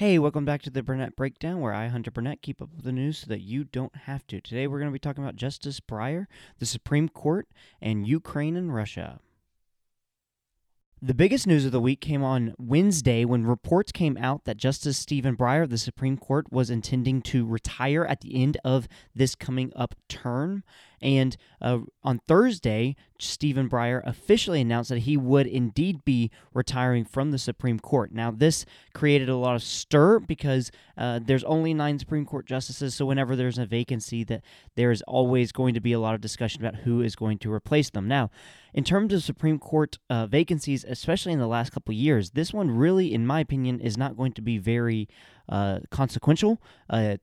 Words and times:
Hey, 0.00 0.18
welcome 0.18 0.46
back 0.46 0.62
to 0.62 0.70
the 0.70 0.82
Burnett 0.82 1.14
Breakdown, 1.14 1.60
where 1.60 1.74
I, 1.74 1.88
Hunter 1.88 2.10
Burnett, 2.10 2.40
keep 2.40 2.62
up 2.62 2.70
with 2.74 2.86
the 2.86 2.90
news 2.90 3.18
so 3.18 3.26
that 3.26 3.42
you 3.42 3.64
don't 3.64 3.94
have 3.94 4.26
to. 4.28 4.40
Today 4.40 4.66
we're 4.66 4.78
going 4.78 4.88
to 4.88 4.94
be 4.94 4.98
talking 4.98 5.22
about 5.22 5.36
Justice 5.36 5.78
Breyer, 5.78 6.24
the 6.58 6.64
Supreme 6.64 7.10
Court, 7.10 7.46
and 7.82 8.06
Ukraine 8.06 8.56
and 8.56 8.74
Russia. 8.74 9.20
The 11.02 11.12
biggest 11.12 11.46
news 11.46 11.66
of 11.66 11.72
the 11.72 11.82
week 11.82 12.00
came 12.00 12.22
on 12.22 12.54
Wednesday 12.58 13.26
when 13.26 13.44
reports 13.44 13.92
came 13.92 14.16
out 14.16 14.46
that 14.46 14.56
Justice 14.56 14.96
Stephen 14.96 15.36
Breyer 15.36 15.64
of 15.64 15.68
the 15.68 15.76
Supreme 15.76 16.16
Court 16.16 16.50
was 16.50 16.70
intending 16.70 17.20
to 17.20 17.44
retire 17.44 18.06
at 18.06 18.22
the 18.22 18.42
end 18.42 18.56
of 18.64 18.88
this 19.14 19.34
coming 19.34 19.70
up 19.76 19.94
term. 20.08 20.64
And 21.02 21.36
uh, 21.60 21.78
on 22.02 22.20
Thursday, 22.28 22.96
Stephen 23.18 23.68
Breyer 23.68 24.02
officially 24.04 24.60
announced 24.60 24.90
that 24.90 25.00
he 25.00 25.16
would 25.16 25.46
indeed 25.46 26.04
be 26.04 26.30
retiring 26.52 27.04
from 27.04 27.30
the 27.30 27.38
Supreme 27.38 27.78
Court. 27.78 28.12
Now, 28.12 28.30
this 28.30 28.64
created 28.94 29.28
a 29.28 29.36
lot 29.36 29.54
of 29.54 29.62
stir 29.62 30.18
because 30.18 30.70
uh, 30.96 31.20
there's 31.22 31.44
only 31.44 31.74
nine 31.74 31.98
Supreme 31.98 32.26
Court 32.26 32.46
justices, 32.46 32.94
so 32.94 33.06
whenever 33.06 33.36
there's 33.36 33.58
a 33.58 33.66
vacancy, 33.66 34.24
that 34.24 34.42
there 34.76 34.90
is 34.90 35.02
always 35.02 35.52
going 35.52 35.74
to 35.74 35.80
be 35.80 35.92
a 35.92 36.00
lot 36.00 36.14
of 36.14 36.20
discussion 36.20 36.64
about 36.64 36.80
who 36.82 37.00
is 37.00 37.16
going 37.16 37.38
to 37.38 37.52
replace 37.52 37.90
them. 37.90 38.06
Now, 38.08 38.30
in 38.74 38.84
terms 38.84 39.12
of 39.12 39.22
Supreme 39.22 39.58
Court 39.58 39.98
uh, 40.08 40.26
vacancies, 40.26 40.84
especially 40.84 41.32
in 41.32 41.38
the 41.38 41.46
last 41.46 41.72
couple 41.72 41.94
years, 41.94 42.30
this 42.30 42.52
one 42.52 42.70
really, 42.70 43.12
in 43.12 43.26
my 43.26 43.40
opinion, 43.40 43.80
is 43.80 43.96
not 43.96 44.16
going 44.16 44.32
to 44.32 44.42
be 44.42 44.58
very 44.58 45.08
uh, 45.48 45.80
consequential. 45.90 46.60
Uh, 46.88 47.16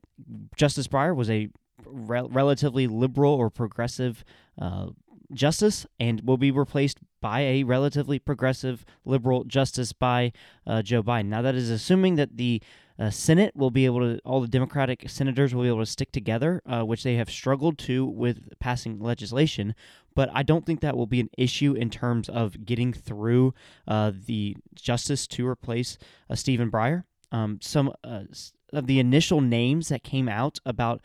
Justice 0.55 0.87
Breyer 0.87 1.15
was 1.15 1.29
a 1.29 1.49
re- 1.85 2.27
relatively 2.29 2.87
liberal 2.87 3.33
or 3.33 3.49
progressive 3.49 4.23
uh, 4.59 4.87
justice 5.33 5.85
and 5.99 6.21
will 6.21 6.37
be 6.37 6.51
replaced 6.51 6.99
by 7.19 7.41
a 7.41 7.63
relatively 7.63 8.19
progressive 8.19 8.85
liberal 9.05 9.43
justice 9.43 9.91
by 9.93 10.31
uh, 10.65 10.81
Joe 10.81 11.03
Biden. 11.03 11.25
Now, 11.25 11.41
that 11.41 11.55
is 11.55 11.69
assuming 11.69 12.15
that 12.15 12.37
the 12.37 12.61
uh, 12.99 13.09
Senate 13.09 13.55
will 13.55 13.69
be 13.69 13.85
able 13.85 13.99
to, 13.99 14.19
all 14.23 14.41
the 14.41 14.47
Democratic 14.47 15.09
senators 15.09 15.53
will 15.53 15.63
be 15.63 15.67
able 15.67 15.79
to 15.79 15.85
stick 15.85 16.11
together, 16.11 16.61
uh, 16.65 16.83
which 16.83 17.03
they 17.03 17.15
have 17.15 17.29
struggled 17.29 17.77
to 17.79 18.05
with 18.05 18.57
passing 18.59 18.99
legislation. 18.99 19.75
But 20.15 20.29
I 20.33 20.41
don't 20.43 20.65
think 20.65 20.81
that 20.81 20.97
will 20.97 21.05
be 21.05 21.19
an 21.19 21.29
issue 21.37 21.73
in 21.73 21.89
terms 21.89 22.27
of 22.27 22.65
getting 22.65 22.93
through 22.93 23.53
uh, 23.87 24.11
the 24.25 24.57
justice 24.73 25.27
to 25.27 25.47
replace 25.47 25.97
uh, 26.29 26.35
Stephen 26.35 26.71
Breyer. 26.71 27.03
Um, 27.31 27.59
some 27.61 27.93
uh, 28.03 28.21
of 28.73 28.87
the 28.87 28.99
initial 28.99 29.41
names 29.41 29.89
that 29.89 30.03
came 30.03 30.29
out 30.29 30.59
about 30.65 31.01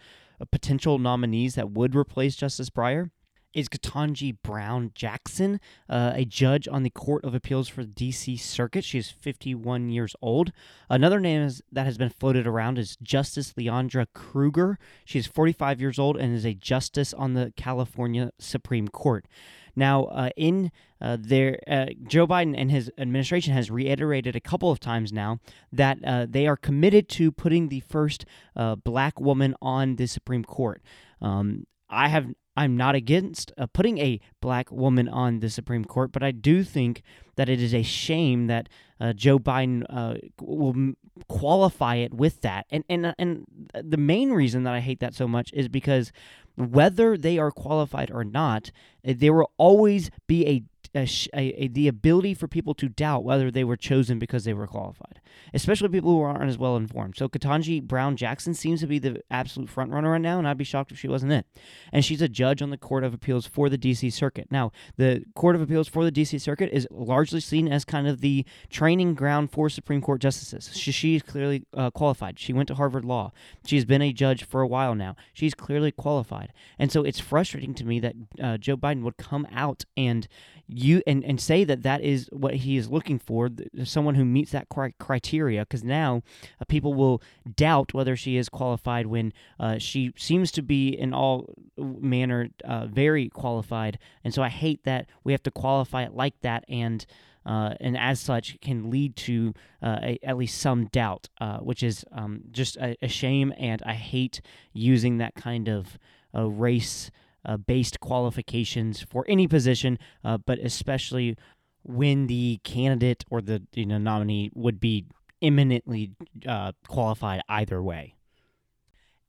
potential 0.51 0.99
nominees 0.99 1.55
that 1.55 1.71
would 1.71 1.95
replace 1.95 2.37
Justice 2.37 2.71
Breyer 2.71 3.11
is 3.55 3.69
Ketanji 3.69 4.37
Brown 4.43 4.93
Jackson, 4.95 5.61
uh, 5.89 6.13
a 6.15 6.25
judge 6.25 6.67
on 6.69 6.83
the 6.83 6.91
Court 6.91 7.25
of 7.25 7.35
Appeals 7.35 7.69
for 7.69 7.85
the 7.85 7.93
D.C. 7.93 8.37
Circuit. 8.37 8.85
She 8.85 8.99
is 8.99 9.11
51 9.11 9.91
years 9.91 10.17
old. 10.23 10.53
Another 10.89 11.21
name 11.21 11.43
is, 11.43 11.63
that 11.71 11.85
has 11.85 11.99
been 11.99 12.11
floated 12.11 12.47
around 12.47 12.79
is 12.79 12.97
Justice 13.03 13.53
Leondra 13.55 14.07
Kruger. 14.15 14.79
She 15.05 15.19
is 15.19 15.27
45 15.27 15.81
years 15.81 15.99
old 15.99 16.17
and 16.17 16.35
is 16.35 16.47
a 16.47 16.55
justice 16.55 17.13
on 17.13 17.35
the 17.35 17.53
California 17.57 18.33
Supreme 18.39 18.89
Court. 18.89 19.27
Now, 19.75 20.05
uh, 20.05 20.31
in 20.37 20.71
uh, 21.01 21.17
there, 21.21 21.59
uh, 21.67 21.87
Joe 22.07 22.27
Biden 22.27 22.55
and 22.57 22.71
his 22.71 22.91
administration 22.99 23.55
has 23.55 23.71
reiterated 23.71 24.37
a 24.37 24.41
couple 24.41 24.71
of 24.71 24.81
times 24.81 25.13
now 25.13 25.39
that 25.73 25.99
uh, 26.05 26.27
they 26.29 26.47
are 26.47 26.57
committed 26.57 27.09
to 27.11 27.33
putting 27.33 27.69
the 27.69 27.81
first 27.81 28.25
uh, 28.57 28.77
black 28.77 29.21
woman 29.21 29.55
on 29.63 29.97
the 29.97 30.07
Supreme 30.07 30.45
Court. 30.45 30.83
Um, 31.21 31.67
I 31.89 32.09
have 32.09 32.27
I'm 32.57 32.77
not 32.77 32.95
against 32.95 33.53
uh, 33.57 33.67
putting 33.67 33.99
a 33.99 34.21
black 34.41 34.71
woman 34.71 35.09
on 35.09 35.41
the 35.41 35.49
Supreme 35.49 35.85
Court, 35.85 36.13
but 36.13 36.23
I 36.23 36.33
do 36.33 36.63
think 36.63 37.03
that 37.37 37.49
it 37.49 37.63
is 37.63 37.75
a 37.75 37.83
shame 37.83 38.47
that 38.49 38.69
uh, 39.01 39.15
Joe 39.15 39.39
Biden 39.39 39.85
uh, 39.89 40.17
will 40.41 40.95
qualify 41.29 41.97
it 41.97 42.13
with 42.13 42.43
that. 42.43 42.67
And 42.71 42.85
and 42.91 43.15
and 43.19 43.47
the 43.75 43.97
main 43.97 44.33
reason 44.33 44.65
that 44.65 44.75
I 44.75 44.81
hate 44.81 45.01
that 45.01 45.15
so 45.15 45.27
much 45.27 45.51
is 45.55 45.69
because 45.69 46.13
whether 46.57 47.17
they 47.17 47.39
are 47.39 47.51
qualified 47.51 48.11
or 48.11 48.25
not, 48.25 48.71
eh, 49.05 49.15
there 49.17 49.33
will 49.35 49.53
always 49.57 50.11
be 50.27 50.47
a 50.47 50.63
a, 50.95 51.09
a, 51.35 51.69
the 51.69 51.89
ability 51.89 52.35
for 52.35 52.47
people 52.47 52.75
to 52.75 52.89
doubt 52.89 53.25
whether 53.25 53.51
they 53.51 53.65
were 53.65 53.77
chosen 53.77 54.19
because 54.19 54.45
they 54.45 54.53
were 54.53 54.67
qualified, 54.67 55.21
especially 55.55 55.89
people 55.89 56.11
who 56.11 56.21
aren't 56.21 56.51
as 56.51 56.59
well 56.59 56.77
informed. 56.77 57.17
So 57.17 57.29
Ketanji 57.29 57.83
Brown 57.83 58.17
Jackson 58.17 58.53
seems 58.53 58.81
to 58.81 58.87
be 58.87 58.99
the 58.99 59.23
absolute 59.31 59.71
front 59.71 59.91
runner 59.91 60.11
right 60.11 60.21
now, 60.21 60.39
and 60.39 60.47
I'd 60.47 60.59
be 60.59 60.65
shocked 60.65 60.93
if 60.93 60.99
she 60.99 61.09
wasn't 61.09 61.33
it. 61.33 61.47
And 61.93 62.05
she's 62.05 62.21
a 62.21 62.29
judge 62.29 62.61
on 62.61 62.71
the 62.71 62.77
Court 62.77 63.05
of 63.05 63.15
Appeals 63.15 63.47
for 63.47 63.69
the 63.69 63.79
D.C. 63.79 64.11
Circuit. 64.11 64.49
Now, 64.51 64.71
the 64.97 65.25
Court 65.35 65.57
of 65.57 65.63
Appeals 65.63 65.89
for 65.89 66.05
the 66.05 66.11
D.C. 66.11 66.39
Circuit 66.39 66.71
is 66.73 66.87
largely 66.91 67.41
seen 67.41 67.69
as 67.69 67.85
kind 67.85 68.07
of 68.07 68.21
the 68.21 68.45
training 68.69 69.15
ground 69.15 69.51
for 69.51 69.71
Supreme 69.71 70.03
Court 70.03 70.21
justices. 70.21 70.77
She, 70.77 70.93
she 70.93 71.17
is 71.17 71.23
clearly 71.23 71.65
uh, 71.75 71.91
qualified. 71.91 72.39
She 72.39 72.53
went 72.53 72.69
to 72.69 72.75
Harvard 72.75 73.05
Law. 73.05 73.33
She's 73.65 73.85
been 73.85 74.03
a 74.03 74.13
judge 74.13 74.45
for 74.45 74.61
a 74.61 74.67
while 74.67 74.95
now. 74.95 75.17
She's 75.33 75.55
clearly 75.55 75.91
qualified, 75.91 76.53
and 76.79 76.93
so 76.93 77.03
it's 77.03 77.21
frustrating 77.21 77.75
to 77.75 77.85
me 77.85 78.01
that 78.01 78.15
uh, 78.43 78.59
Joe 78.59 78.77
Biden 78.77 79.03
would 79.03 79.17
come 79.17 79.47
out 79.51 79.85
and 79.97 80.29
you 80.69 81.03
and, 81.07 81.25
and 81.25 81.41
say 81.41 81.65
that 81.65 81.83
that 81.83 82.01
is 82.01 82.29
what 82.33 82.55
he 82.55 82.77
is 82.77 82.89
looking 82.89 83.19
for 83.19 83.51
someone 83.85 84.15
who 84.15 84.25
meets 84.25 84.53
that 84.53 84.69
criteria 84.99 85.61
because 85.61 85.85
now 85.85 86.23
uh, 86.61 86.65
people 86.67 86.95
will 86.95 87.23
doubt 87.57 87.93
whether 87.93 88.17
she 88.17 88.37
is 88.37 88.49
qualified 88.49 89.07
when 89.07 89.33
uh, 89.61 89.79
she 89.79 90.13
seems 90.17 90.51
to 90.53 90.63
be 90.63 90.89
in 90.89 91.13
all 91.13 91.55
manner 91.77 92.49
uh, 92.65 92.87
very 92.87 93.29
qualified 93.29 93.99
and 94.25 94.33
so 94.33 94.43
i 94.43 94.49
hate 94.49 94.85
that 94.85 95.07
we 95.25 95.33
have 95.33 95.43
to 95.43 95.51
qualify 95.51 96.03
it 96.03 96.15
like 96.15 96.41
that 96.41 96.65
and 96.69 97.07
uh, 97.45 97.75
and 97.81 97.99
as 97.99 98.21
such 98.21 98.61
can 98.61 98.89
lead 98.89 99.17
to 99.17 99.53
uh, 99.83 99.99
a, 100.01 100.19
at 100.23 100.37
least 100.37 100.61
some 100.61 100.87
doubt, 100.87 101.29
uh, 101.41 101.59
which 101.59 101.83
is 101.83 102.05
um, 102.13 102.43
just 102.53 102.77
a, 102.77 102.97
a, 103.03 103.09
shame. 103.09 103.53
And 103.59 103.83
I 103.85 103.95
hate 103.95 104.41
using 104.73 105.19
that 105.19 105.35
kind 105.35 105.69
of 105.69 105.99
race 106.33 107.11
uh, 107.45 107.57
based 107.57 108.01
qualifications 108.01 109.03
for 109.03 109.25
any 109.29 109.47
position, 109.47 109.99
uh, 110.25 110.39
but 110.39 110.59
especially 110.59 111.37
when 111.83 112.27
the 112.27 112.61
candidate 112.63 113.25
or 113.31 113.41
the 113.41 113.63
you 113.75 113.87
know 113.87 113.99
nominee 113.99 114.51
would 114.55 114.81
be 114.81 115.07
imminently 115.41 116.13
uh, 116.47 116.73
qualified 116.89 117.43
either 117.49 117.83
way. 117.83 118.15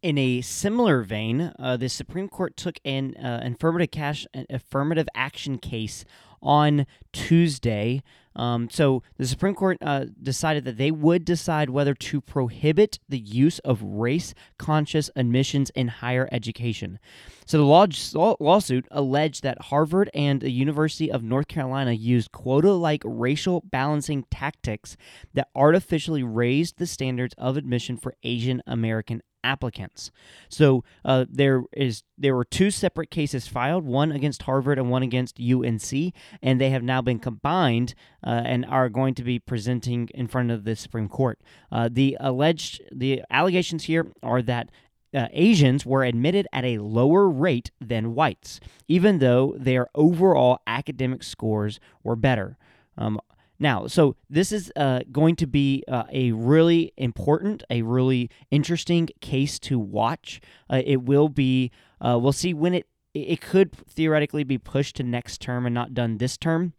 In 0.01 0.17
a 0.17 0.41
similar 0.41 1.01
vein, 1.01 1.53
uh, 1.57 1.77
the 1.77 1.87
Supreme 1.87 2.27
Court 2.27 2.57
took 2.57 2.77
an 2.83 3.15
uh, 3.15 3.39
affirmative, 3.43 3.91
cash, 3.91 4.27
affirmative 4.49 5.07
action 5.15 5.57
case 5.57 6.03
on 6.41 6.85
Tuesday. 7.13 8.03
Um, 8.35 8.69
so 8.69 9.03
the 9.17 9.27
Supreme 9.27 9.55
Court 9.55 9.77
uh, 9.81 10.05
decided 10.21 10.65
that 10.65 10.77
they 10.77 10.91
would 10.91 11.25
decide 11.25 11.69
whether 11.69 11.93
to 11.93 12.21
prohibit 12.21 12.99
the 13.07 13.19
use 13.19 13.59
of 13.59 13.81
race 13.83 14.33
conscious 14.57 15.09
admissions 15.15 15.69
in 15.71 15.87
higher 15.87 16.27
education. 16.31 16.99
So 17.45 17.57
the 17.57 17.63
law- 17.63 18.35
lawsuit 18.39 18.87
alleged 18.91 19.43
that 19.43 19.63
Harvard 19.63 20.09
and 20.13 20.41
the 20.41 20.51
University 20.51 21.11
of 21.11 21.23
North 21.23 21.47
Carolina 21.47 21.91
used 21.91 22.31
quota 22.31 22.71
like 22.71 23.01
racial 23.05 23.61
balancing 23.65 24.25
tactics 24.31 24.97
that 25.33 25.49
artificially 25.55 26.23
raised 26.23 26.77
the 26.77 26.87
standards 26.87 27.35
of 27.37 27.57
admission 27.57 27.97
for 27.97 28.15
Asian 28.23 28.61
American 28.65 29.21
applicants. 29.43 30.11
So 30.49 30.83
uh, 31.03 31.25
there 31.29 31.63
is 31.73 32.03
there 32.17 32.35
were 32.35 32.45
two 32.45 32.71
separate 32.71 33.11
cases 33.11 33.47
filed, 33.47 33.83
one 33.83 34.11
against 34.11 34.43
Harvard 34.43 34.79
and 34.79 34.89
one 34.89 35.03
against 35.03 35.39
UNC, 35.39 36.13
and 36.41 36.61
they 36.61 36.69
have 36.69 36.83
now 36.83 37.01
been 37.01 37.19
combined 37.19 37.93
uh, 38.25 38.41
and 38.45 38.65
are 38.65 38.89
going 38.89 39.15
to 39.15 39.23
be 39.23 39.39
presenting 39.39 40.09
in 40.13 40.27
front 40.27 40.51
of 40.51 40.63
the 40.63 40.75
Supreme 40.75 41.09
Court. 41.09 41.39
Uh, 41.71 41.89
the 41.91 42.17
alleged 42.19 42.81
the 42.91 43.23
allegations 43.29 43.85
here 43.85 44.07
are 44.21 44.41
that. 44.41 44.69
Uh, 45.15 45.27
Asians 45.31 45.85
were 45.85 46.03
admitted 46.03 46.47
at 46.51 46.65
a 46.65 46.79
lower 46.79 47.29
rate 47.29 47.69
than 47.79 48.15
whites, 48.15 48.59
even 48.87 49.19
though 49.19 49.53
their 49.59 49.87
overall 49.93 50.59
academic 50.65 51.21
scores 51.21 51.79
were 52.03 52.15
better. 52.15 52.57
Um, 52.97 53.19
now, 53.63 53.87
so 53.87 54.15
this 54.29 54.51
is 54.51 54.71
uh, 54.75 54.99
going 55.11 55.35
to 55.37 55.47
be 55.47 55.83
uh, 55.87 56.03
a 56.11 56.31
really 56.33 56.93
important, 56.97 57.63
a 57.71 57.81
really 57.81 58.29
interesting 58.51 59.09
case 59.21 59.57
to 59.59 59.79
watch. 59.79 60.39
Uh, 60.69 60.83
it 60.85 61.01
will 61.01 61.29
be. 61.29 61.71
Uh, 61.99 62.19
we'll 62.21 62.31
see 62.31 62.53
when 62.53 62.75
it. 62.75 62.85
It 63.15 63.41
could 63.41 63.71
theoretically 63.71 64.43
be 64.43 64.57
pushed 64.57 64.95
to 64.97 65.03
next 65.03 65.39
term 65.39 65.65
and 65.65 65.73
not 65.73 65.93
done 65.93 66.17
this 66.17 66.37
term. 66.37 66.73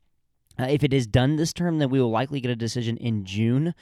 Uh, 0.58 0.66
if 0.68 0.84
it 0.84 0.92
is 0.92 1.06
done 1.06 1.36
this 1.36 1.52
term, 1.52 1.78
then 1.78 1.90
we 1.90 2.00
will 2.00 2.10
likely 2.10 2.40
get 2.40 2.50
a 2.50 2.56
decision 2.56 2.96
in 2.96 3.24
June. 3.24 3.74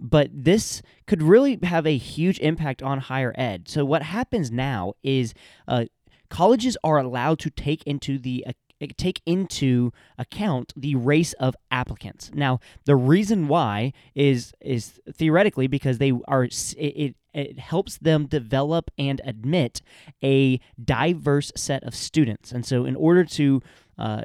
But 0.00 0.28
this 0.32 0.82
could 1.06 1.22
really 1.22 1.58
have 1.62 1.86
a 1.86 1.96
huge 1.96 2.38
impact 2.40 2.82
on 2.82 2.98
higher 2.98 3.34
ed. 3.36 3.68
So 3.68 3.84
what 3.84 4.02
happens 4.02 4.50
now 4.50 4.94
is 5.02 5.34
uh, 5.68 5.84
colleges 6.30 6.76
are 6.82 6.98
allowed 6.98 7.38
to 7.40 7.50
take 7.50 7.82
into 7.84 8.18
the 8.18 8.44
take 8.88 9.20
into 9.26 9.92
account 10.18 10.72
the 10.76 10.94
race 10.94 11.32
of 11.34 11.56
applicants. 11.70 12.30
Now, 12.34 12.60
the 12.84 12.96
reason 12.96 13.48
why 13.48 13.92
is 14.14 14.52
is 14.60 15.00
theoretically 15.12 15.66
because 15.66 15.98
they 15.98 16.12
are 16.28 16.44
it, 16.76 17.16
it 17.32 17.58
helps 17.58 17.98
them 17.98 18.26
develop 18.26 18.90
and 18.96 19.20
admit 19.24 19.82
a 20.22 20.60
diverse 20.82 21.52
set 21.56 21.82
of 21.82 21.94
students. 21.94 22.52
And 22.52 22.64
so 22.64 22.84
in 22.84 22.94
order 22.96 23.24
to 23.24 23.60
uh, 23.98 24.22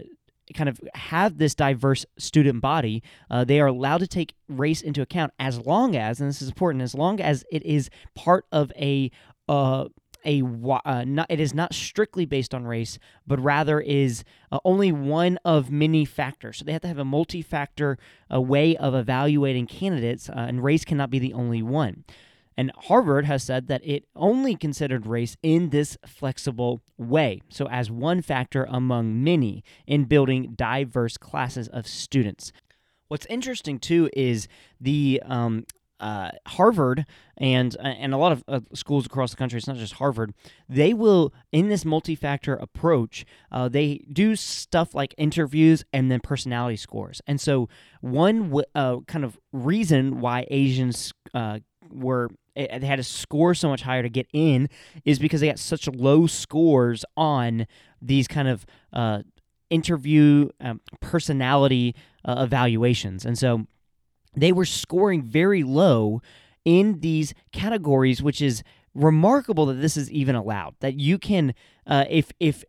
kind 0.54 0.70
of 0.70 0.80
have 0.94 1.38
this 1.38 1.56
diverse 1.56 2.06
student 2.18 2.62
body, 2.62 3.04
uh, 3.30 3.44
they 3.44 3.60
are 3.60 3.68
allowed 3.68 4.00
to 4.00 4.08
take 4.08 4.36
race 4.48 4.82
into 4.82 5.02
account 5.02 5.34
as 5.40 5.60
long 5.60 5.96
as, 5.96 6.20
and 6.20 6.30
this 6.30 6.42
is 6.42 6.50
important, 6.50 6.84
as 6.84 6.96
long 6.96 7.20
as 7.20 7.44
it 7.52 7.64
is 7.64 7.90
part 8.16 8.46
of 8.52 8.72
a 8.76 9.12
uh, 9.48 9.86
a 10.26 10.42
uh, 10.86 11.04
not, 11.06 11.28
it 11.30 11.40
is 11.40 11.54
not 11.54 11.74
strictly 11.74 12.26
based 12.26 12.54
on 12.54 12.66
race, 12.66 13.00
but 13.26 13.40
rather 13.40 13.80
is 13.80 14.24
uh, 14.52 14.60
only 14.64 14.92
one 14.92 15.40
of 15.46 15.72
many 15.72 16.06
factors. 16.06 16.58
So 16.58 16.66
they 16.66 16.74
have 16.74 16.82
to 16.82 16.88
have 16.88 16.98
a 16.98 17.06
multi-factor 17.06 17.98
uh, 18.34 18.42
way 18.42 18.76
of 18.78 18.96
evaluating 18.96 19.68
candidates, 19.68 20.30
uh, 20.30 20.34
and 20.36 20.64
race 20.64 20.86
cannot 20.86 21.10
be 21.10 21.20
the 21.20 21.34
only 21.34 21.62
one. 21.62 22.04
And 22.58 22.74
Harvard 22.76 23.24
has 23.24 23.44
said 23.44 23.68
that 23.68 23.82
it 23.86 24.04
only 24.18 24.54
considered 24.54 25.08
race 25.08 25.38
in 25.42 25.70
this 25.70 25.98
flexible 26.06 26.82
way, 26.98 27.42
so 27.48 27.70
as 27.70 27.90
one 27.90 28.22
factor 28.22 28.68
among 28.70 29.24
many 29.24 29.64
in 29.88 30.04
building 30.04 30.56
diverse 30.58 31.16
classes 31.16 31.70
of 31.70 31.88
students. 31.88 32.52
What's 33.08 33.26
interesting 33.28 33.80
too 33.80 34.10
is 34.14 34.50
the 34.80 35.22
um, 35.26 35.66
uh, 36.00 36.32
Harvard 36.48 37.06
and 37.38 37.76
uh, 37.78 37.88
and 37.88 38.14
a 38.14 38.18
lot 38.18 38.32
of 38.32 38.44
uh, 38.48 38.60
schools 38.74 39.06
across 39.06 39.32
the 39.32 39.38
country. 39.38 39.58
It's 39.58 39.68
not 39.68 39.78
just 39.78 39.94
Harvard. 39.94 40.34
They 40.68 40.94
will 40.94 41.34
in 41.52 41.70
this 41.70 41.86
multi-factor 41.86 42.56
approach. 42.56 43.26
Uh, 43.52 43.70
they 43.70 44.06
do 44.12 44.36
stuff 44.36 44.94
like 44.94 45.14
interviews 45.18 45.84
and 45.92 46.12
then 46.12 46.20
personality 46.20 46.78
scores. 46.78 47.22
And 47.28 47.40
so 47.40 47.70
one 48.02 48.44
w- 48.44 48.66
uh, 48.76 48.98
kind 49.08 49.26
of 49.26 49.40
reason 49.52 50.20
why 50.20 50.46
Asians 50.50 51.14
uh, 51.34 51.60
were 51.92 52.30
they 52.56 52.80
had 52.82 52.98
to 52.98 53.04
score 53.04 53.54
so 53.54 53.70
much 53.70 53.84
higher 53.84 54.04
to 54.04 54.10
get 54.10 54.28
in 54.34 54.68
is 55.06 55.18
because 55.18 55.40
they 55.40 55.48
got 55.48 55.60
such 55.60 55.88
low 55.88 56.28
scores 56.28 57.06
on 57.16 57.68
these 58.02 58.28
kind 58.28 58.50
of 58.50 58.66
interview 59.70 60.50
um, 60.60 60.82
personality 61.00 61.96
evaluations. 62.28 63.26
And 63.26 63.38
so 63.38 63.66
they 64.36 64.52
were 64.52 64.66
scoring 64.66 65.22
very 65.24 65.64
low 65.64 66.22
in 66.66 67.00
these 67.00 67.34
categories, 67.52 68.22
which 68.22 68.42
is 68.42 68.64
remarkable 68.94 69.66
that 69.68 69.76
this 69.76 69.98
is 69.98 70.12
even 70.12 70.36
allowed. 70.36 70.76
That 70.80 71.00
you 71.00 71.18
can, 71.18 71.54
uh, 71.88 72.06
if 72.10 72.32
if 72.40 72.64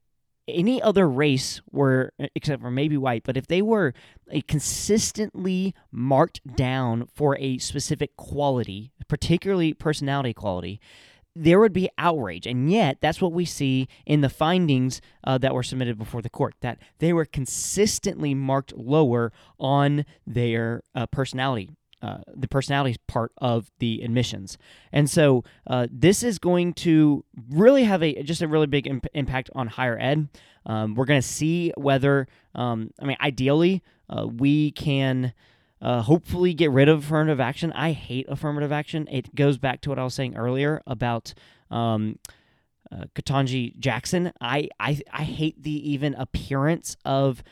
any 0.48 0.82
other 0.82 1.08
race 1.08 1.60
were, 1.70 2.12
except 2.34 2.62
for 2.62 2.70
maybe 2.70 2.96
white, 2.96 3.22
but 3.24 3.36
if 3.36 3.46
they 3.46 3.62
were 3.62 3.94
a 4.30 4.40
consistently 4.42 5.74
marked 5.92 6.40
down 6.56 7.06
for 7.06 7.38
a 7.38 7.58
specific 7.58 8.16
quality, 8.16 8.92
particularly 9.08 9.72
personality 9.74 10.34
quality, 10.34 10.80
there 11.42 11.58
would 11.58 11.72
be 11.72 11.88
outrage. 11.96 12.46
And 12.46 12.70
yet, 12.70 12.98
that's 13.00 13.20
what 13.20 13.32
we 13.32 13.44
see 13.44 13.88
in 14.04 14.20
the 14.20 14.28
findings 14.28 15.00
uh, 15.24 15.38
that 15.38 15.54
were 15.54 15.62
submitted 15.62 15.98
before 15.98 16.22
the 16.22 16.30
court 16.30 16.54
that 16.60 16.78
they 16.98 17.12
were 17.12 17.24
consistently 17.24 18.34
marked 18.34 18.76
lower 18.76 19.32
on 19.58 20.04
their 20.26 20.82
uh, 20.94 21.06
personality. 21.06 21.70
Uh, 22.02 22.20
the 22.34 22.48
personality 22.48 22.96
part 23.08 23.30
of 23.36 23.70
the 23.78 24.00
admissions, 24.02 24.56
and 24.90 25.10
so 25.10 25.44
uh, 25.66 25.86
this 25.92 26.22
is 26.22 26.38
going 26.38 26.72
to 26.72 27.22
really 27.50 27.84
have 27.84 28.02
a 28.02 28.22
just 28.22 28.40
a 28.40 28.48
really 28.48 28.66
big 28.66 28.86
imp- 28.86 29.06
impact 29.12 29.50
on 29.54 29.66
higher 29.66 29.98
ed. 30.00 30.26
Um, 30.64 30.94
we're 30.94 31.04
going 31.04 31.20
to 31.20 31.28
see 31.28 31.74
whether, 31.76 32.26
um, 32.54 32.90
I 33.02 33.04
mean, 33.04 33.18
ideally, 33.20 33.82
uh, 34.08 34.26
we 34.26 34.70
can 34.72 35.34
uh, 35.80 36.02
hopefully 36.02 36.54
get 36.54 36.70
rid 36.70 36.88
of 36.88 36.98
affirmative 37.04 37.40
action. 37.40 37.72
I 37.72 37.92
hate 37.92 38.26
affirmative 38.28 38.72
action. 38.72 39.08
It 39.10 39.34
goes 39.34 39.58
back 39.58 39.80
to 39.82 39.88
what 39.88 39.98
I 39.98 40.04
was 40.04 40.14
saying 40.14 40.36
earlier 40.36 40.82
about 40.86 41.32
um, 41.70 42.18
uh, 42.92 43.04
Ketanji 43.14 43.78
Jackson. 43.78 44.32
I, 44.40 44.68
I 44.78 45.00
I 45.12 45.22
hate 45.22 45.62
the 45.62 45.90
even 45.90 46.14
appearance 46.14 46.96
of 47.04 47.42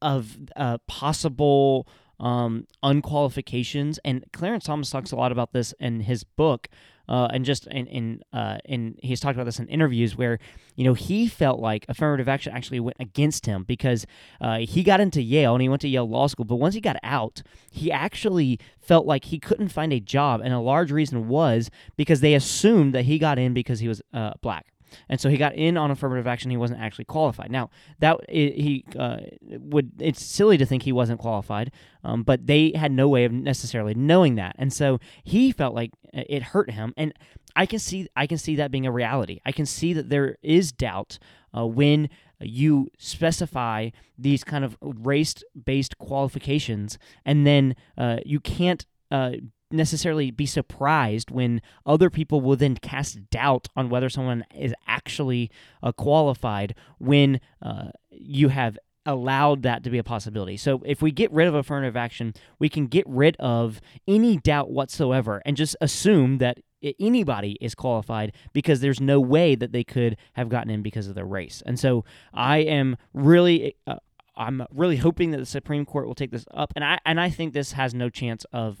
of 0.00 0.36
uh, 0.56 0.78
possible 0.86 1.88
um, 2.20 2.66
unqualifications. 2.82 3.98
And 4.04 4.24
Clarence 4.32 4.64
Thomas 4.64 4.90
talks 4.90 5.12
a 5.12 5.16
lot 5.16 5.32
about 5.32 5.52
this 5.52 5.72
in 5.80 6.00
his 6.00 6.24
book 6.24 6.68
uh, 7.08 7.28
and 7.32 7.44
just 7.44 7.66
in 7.66 7.86
in 7.86 8.22
uh, 8.32 8.58
in 8.64 8.96
he's 9.02 9.20
talked 9.20 9.36
about 9.36 9.44
this 9.44 9.58
in 9.58 9.68
interviews 9.68 10.16
where 10.16 10.38
you 10.76 10.84
know 10.84 10.94
he 10.94 11.26
felt 11.26 11.60
like 11.60 11.84
affirmative 11.88 12.28
action 12.28 12.52
actually 12.52 12.80
went 12.80 12.96
against 13.00 13.46
him 13.46 13.64
because 13.64 14.06
uh, 14.40 14.58
he 14.58 14.82
got 14.82 15.00
into 15.00 15.22
Yale 15.22 15.54
and 15.54 15.62
he 15.62 15.68
went 15.68 15.82
to 15.82 15.88
Yale 15.88 16.08
Law 16.08 16.26
School, 16.26 16.44
but 16.44 16.56
once 16.56 16.74
he 16.74 16.80
got 16.80 16.96
out, 17.02 17.42
he 17.70 17.90
actually 17.90 18.58
felt 18.80 19.06
like 19.06 19.26
he 19.26 19.38
couldn't 19.38 19.68
find 19.68 19.92
a 19.92 20.00
job, 20.00 20.40
and 20.42 20.52
a 20.52 20.60
large 20.60 20.90
reason 20.90 21.28
was 21.28 21.70
because 21.96 22.20
they 22.20 22.34
assumed 22.34 22.94
that 22.94 23.04
he 23.04 23.18
got 23.18 23.38
in 23.38 23.54
because 23.54 23.80
he 23.80 23.88
was 23.88 24.02
uh, 24.12 24.32
black 24.40 24.71
and 25.08 25.20
so 25.20 25.28
he 25.28 25.36
got 25.36 25.54
in 25.54 25.76
on 25.76 25.90
affirmative 25.90 26.26
action. 26.26 26.50
He 26.50 26.56
wasn't 26.56 26.80
actually 26.80 27.04
qualified. 27.06 27.50
Now 27.50 27.70
that 27.98 28.18
he 28.28 28.84
uh, 28.98 29.18
would, 29.40 29.92
it's 29.98 30.24
silly 30.24 30.58
to 30.58 30.66
think 30.66 30.82
he 30.82 30.92
wasn't 30.92 31.20
qualified, 31.20 31.72
um, 32.04 32.22
but 32.22 32.46
they 32.46 32.72
had 32.74 32.92
no 32.92 33.08
way 33.08 33.24
of 33.24 33.32
necessarily 33.32 33.94
knowing 33.94 34.34
that, 34.36 34.54
and 34.58 34.72
so 34.72 34.98
he 35.24 35.52
felt 35.52 35.74
like 35.74 35.90
it 36.12 36.42
hurt 36.42 36.70
him. 36.70 36.92
And 36.96 37.12
I 37.54 37.66
can 37.66 37.78
see, 37.78 38.08
I 38.16 38.26
can 38.26 38.38
see 38.38 38.56
that 38.56 38.70
being 38.70 38.86
a 38.86 38.92
reality. 38.92 39.40
I 39.44 39.52
can 39.52 39.66
see 39.66 39.92
that 39.92 40.08
there 40.08 40.36
is 40.42 40.72
doubt 40.72 41.18
uh, 41.56 41.66
when 41.66 42.08
you 42.40 42.88
specify 42.98 43.90
these 44.18 44.42
kind 44.42 44.64
of 44.64 44.76
race-based 44.80 45.98
qualifications, 45.98 46.98
and 47.24 47.46
then 47.46 47.76
uh, 47.96 48.18
you 48.24 48.40
can't 48.40 48.84
uh, 49.10 49.32
necessarily 49.72 50.30
be 50.30 50.46
surprised 50.46 51.30
when 51.30 51.60
other 51.86 52.10
people 52.10 52.40
will 52.40 52.56
then 52.56 52.76
cast 52.76 53.30
doubt 53.30 53.68
on 53.76 53.88
whether 53.88 54.08
someone 54.08 54.44
is 54.54 54.74
actually 54.86 55.50
uh, 55.82 55.92
qualified 55.92 56.74
when 56.98 57.40
uh, 57.60 57.88
you 58.10 58.48
have 58.48 58.78
allowed 59.04 59.62
that 59.62 59.82
to 59.82 59.90
be 59.90 59.98
a 59.98 60.04
possibility. 60.04 60.56
So 60.56 60.80
if 60.84 61.02
we 61.02 61.10
get 61.10 61.32
rid 61.32 61.48
of 61.48 61.54
affirmative 61.54 61.96
action, 61.96 62.34
we 62.58 62.68
can 62.68 62.86
get 62.86 63.04
rid 63.08 63.36
of 63.38 63.80
any 64.06 64.36
doubt 64.36 64.70
whatsoever 64.70 65.42
and 65.44 65.56
just 65.56 65.76
assume 65.80 66.38
that 66.38 66.58
anybody 66.98 67.56
is 67.60 67.74
qualified 67.74 68.32
because 68.52 68.80
there's 68.80 69.00
no 69.00 69.20
way 69.20 69.54
that 69.54 69.72
they 69.72 69.84
could 69.84 70.16
have 70.34 70.48
gotten 70.48 70.70
in 70.70 70.82
because 70.82 71.08
of 71.08 71.14
their 71.14 71.24
race. 71.24 71.62
And 71.64 71.78
so 71.78 72.04
I 72.32 72.58
am 72.58 72.96
really 73.12 73.76
uh, 73.86 73.96
I'm 74.36 74.64
really 74.70 74.96
hoping 74.96 75.30
that 75.32 75.38
the 75.38 75.46
Supreme 75.46 75.84
Court 75.84 76.06
will 76.06 76.14
take 76.14 76.30
this 76.30 76.46
up 76.52 76.72
and 76.74 76.84
I 76.84 76.98
and 77.04 77.20
I 77.20 77.30
think 77.30 77.52
this 77.52 77.72
has 77.72 77.94
no 77.94 78.08
chance 78.08 78.44
of 78.52 78.80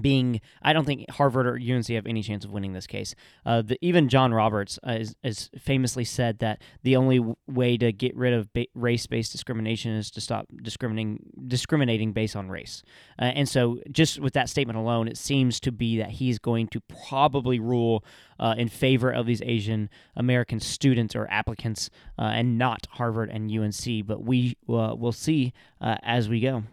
being 0.00 0.40
I 0.62 0.72
don't 0.72 0.84
think 0.84 1.10
Harvard 1.10 1.46
or 1.46 1.54
UNC 1.54 1.86
have 1.88 2.06
any 2.06 2.22
chance 2.22 2.44
of 2.44 2.50
winning 2.50 2.72
this 2.72 2.86
case. 2.86 3.14
Uh, 3.44 3.62
the, 3.62 3.78
even 3.80 4.08
John 4.08 4.32
Roberts 4.32 4.78
uh, 4.86 4.92
is, 4.92 5.16
is, 5.22 5.50
famously 5.58 6.04
said 6.04 6.38
that 6.40 6.62
the 6.82 6.96
only 6.96 7.18
w- 7.18 7.36
way 7.46 7.76
to 7.76 7.92
get 7.92 8.16
rid 8.16 8.32
of 8.32 8.52
ba- 8.52 8.66
race-based 8.74 9.32
discrimination 9.32 9.92
is 9.92 10.10
to 10.12 10.20
stop 10.20 10.46
discriminating 10.62 11.24
discriminating 11.46 12.12
based 12.12 12.36
on 12.36 12.48
race. 12.48 12.82
Uh, 13.18 13.26
and 13.26 13.48
so, 13.48 13.78
just 13.90 14.20
with 14.20 14.34
that 14.34 14.48
statement 14.48 14.78
alone, 14.78 15.08
it 15.08 15.16
seems 15.16 15.60
to 15.60 15.72
be 15.72 15.98
that 15.98 16.10
he's 16.10 16.38
going 16.38 16.68
to 16.68 16.80
probably 17.08 17.58
rule 17.58 18.04
uh, 18.38 18.54
in 18.56 18.68
favor 18.68 19.10
of 19.10 19.26
these 19.26 19.42
Asian 19.42 19.90
American 20.16 20.60
students 20.60 21.16
or 21.16 21.26
applicants, 21.30 21.90
uh, 22.18 22.22
and 22.22 22.58
not 22.58 22.86
Harvard 22.92 23.30
and 23.30 23.50
UNC. 23.50 24.06
But 24.06 24.22
we 24.22 24.56
uh, 24.68 24.94
will 24.96 25.12
see 25.12 25.52
as 25.80 26.28
we 26.28 26.40
go. 26.40 26.64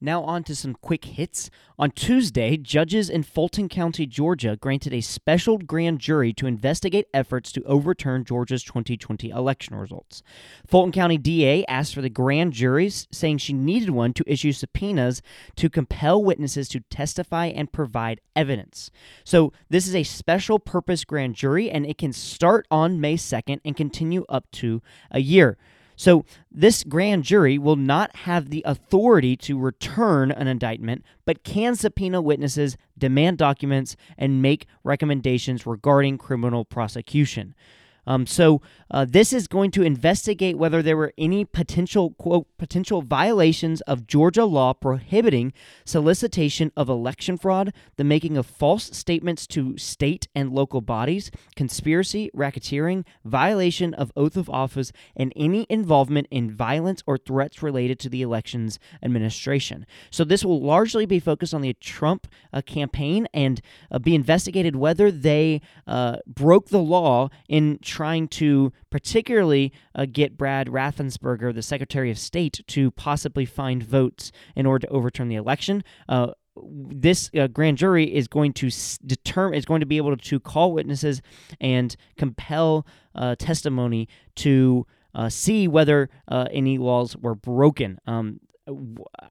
Now, 0.00 0.22
on 0.22 0.44
to 0.44 0.54
some 0.54 0.74
quick 0.74 1.04
hits. 1.04 1.50
On 1.78 1.90
Tuesday, 1.90 2.56
judges 2.56 3.08
in 3.08 3.22
Fulton 3.22 3.68
County, 3.68 4.06
Georgia, 4.06 4.56
granted 4.56 4.92
a 4.92 5.00
special 5.00 5.58
grand 5.58 6.00
jury 6.00 6.32
to 6.34 6.46
investigate 6.46 7.06
efforts 7.14 7.50
to 7.52 7.62
overturn 7.64 8.24
Georgia's 8.24 8.62
2020 8.62 9.30
election 9.30 9.74
results. 9.74 10.22
Fulton 10.66 10.92
County 10.92 11.16
DA 11.16 11.64
asked 11.66 11.94
for 11.94 12.02
the 12.02 12.10
grand 12.10 12.52
juries, 12.52 13.08
saying 13.10 13.38
she 13.38 13.52
needed 13.52 13.90
one 13.90 14.12
to 14.12 14.24
issue 14.26 14.52
subpoenas 14.52 15.22
to 15.56 15.70
compel 15.70 16.22
witnesses 16.22 16.68
to 16.68 16.80
testify 16.90 17.46
and 17.46 17.72
provide 17.72 18.20
evidence. 18.34 18.90
So, 19.24 19.52
this 19.70 19.86
is 19.86 19.94
a 19.94 20.02
special 20.02 20.58
purpose 20.58 21.04
grand 21.04 21.34
jury, 21.34 21.70
and 21.70 21.86
it 21.86 21.98
can 21.98 22.12
start 22.12 22.66
on 22.70 23.00
May 23.00 23.16
2nd 23.16 23.60
and 23.64 23.76
continue 23.76 24.24
up 24.28 24.50
to 24.52 24.82
a 25.10 25.20
year. 25.20 25.56
So, 25.96 26.26
this 26.50 26.84
grand 26.84 27.24
jury 27.24 27.56
will 27.56 27.76
not 27.76 28.14
have 28.16 28.50
the 28.50 28.62
authority 28.66 29.34
to 29.38 29.58
return 29.58 30.30
an 30.30 30.46
indictment, 30.46 31.04
but 31.24 31.42
can 31.42 31.74
subpoena 31.74 32.20
witnesses, 32.20 32.76
demand 32.98 33.38
documents, 33.38 33.96
and 34.18 34.42
make 34.42 34.66
recommendations 34.84 35.66
regarding 35.66 36.18
criminal 36.18 36.66
prosecution. 36.66 37.54
Um, 38.06 38.26
so 38.26 38.62
uh, 38.90 39.04
this 39.08 39.32
is 39.32 39.48
going 39.48 39.70
to 39.72 39.82
investigate 39.82 40.56
whether 40.56 40.82
there 40.82 40.96
were 40.96 41.12
any 41.18 41.44
potential 41.44 42.10
quote 42.12 42.46
potential 42.58 43.02
violations 43.02 43.80
of 43.82 44.06
Georgia 44.06 44.44
law 44.44 44.72
prohibiting 44.72 45.52
solicitation 45.84 46.70
of 46.76 46.88
election 46.88 47.36
fraud, 47.36 47.72
the 47.96 48.04
making 48.04 48.36
of 48.36 48.46
false 48.46 48.84
statements 48.96 49.46
to 49.48 49.76
state 49.76 50.28
and 50.34 50.52
local 50.52 50.80
bodies, 50.80 51.30
conspiracy, 51.56 52.30
racketeering, 52.34 53.04
violation 53.24 53.92
of 53.94 54.12
oath 54.16 54.36
of 54.36 54.48
office, 54.48 54.92
and 55.16 55.32
any 55.34 55.66
involvement 55.68 56.28
in 56.30 56.50
violence 56.50 57.02
or 57.06 57.18
threats 57.18 57.62
related 57.62 57.98
to 57.98 58.08
the 58.08 58.22
elections 58.22 58.78
administration. 59.02 59.86
So 60.10 60.24
this 60.24 60.44
will 60.44 60.60
largely 60.60 61.06
be 61.06 61.20
focused 61.20 61.54
on 61.54 61.60
the 61.60 61.74
Trump 61.74 62.28
uh, 62.52 62.62
campaign 62.62 63.26
and 63.34 63.60
uh, 63.90 63.98
be 63.98 64.14
investigated 64.14 64.76
whether 64.76 65.10
they 65.10 65.60
uh, 65.86 66.18
broke 66.26 66.68
the 66.68 66.78
law 66.78 67.28
in 67.48 67.78
trying 67.96 68.28
to 68.28 68.70
particularly 68.90 69.72
uh, 69.94 70.04
get 70.04 70.36
Brad 70.36 70.66
Raffensperger, 70.66 71.54
the 71.54 71.62
Secretary 71.62 72.10
of 72.10 72.18
State, 72.18 72.60
to 72.66 72.90
possibly 72.90 73.46
find 73.46 73.82
votes 73.82 74.32
in 74.54 74.66
order 74.66 74.86
to 74.86 74.92
overturn 74.92 75.28
the 75.28 75.36
election. 75.36 75.82
Uh, 76.06 76.32
this 76.62 77.30
uh, 77.38 77.46
grand 77.46 77.78
jury 77.78 78.14
is 78.14 78.28
going 78.28 78.52
to 78.52 78.70
determine 79.06 79.56
is 79.56 79.64
going 79.64 79.80
to 79.80 79.86
be 79.86 79.96
able 79.96 80.14
to 80.14 80.40
call 80.40 80.72
witnesses 80.72 81.22
and 81.58 81.96
compel 82.18 82.86
uh, 83.14 83.34
testimony 83.36 84.08
to 84.34 84.86
uh, 85.14 85.30
see 85.30 85.66
whether 85.66 86.10
uh, 86.28 86.48
any 86.50 86.76
laws 86.76 87.16
were 87.16 87.34
broken. 87.34 87.98
Um, 88.06 88.40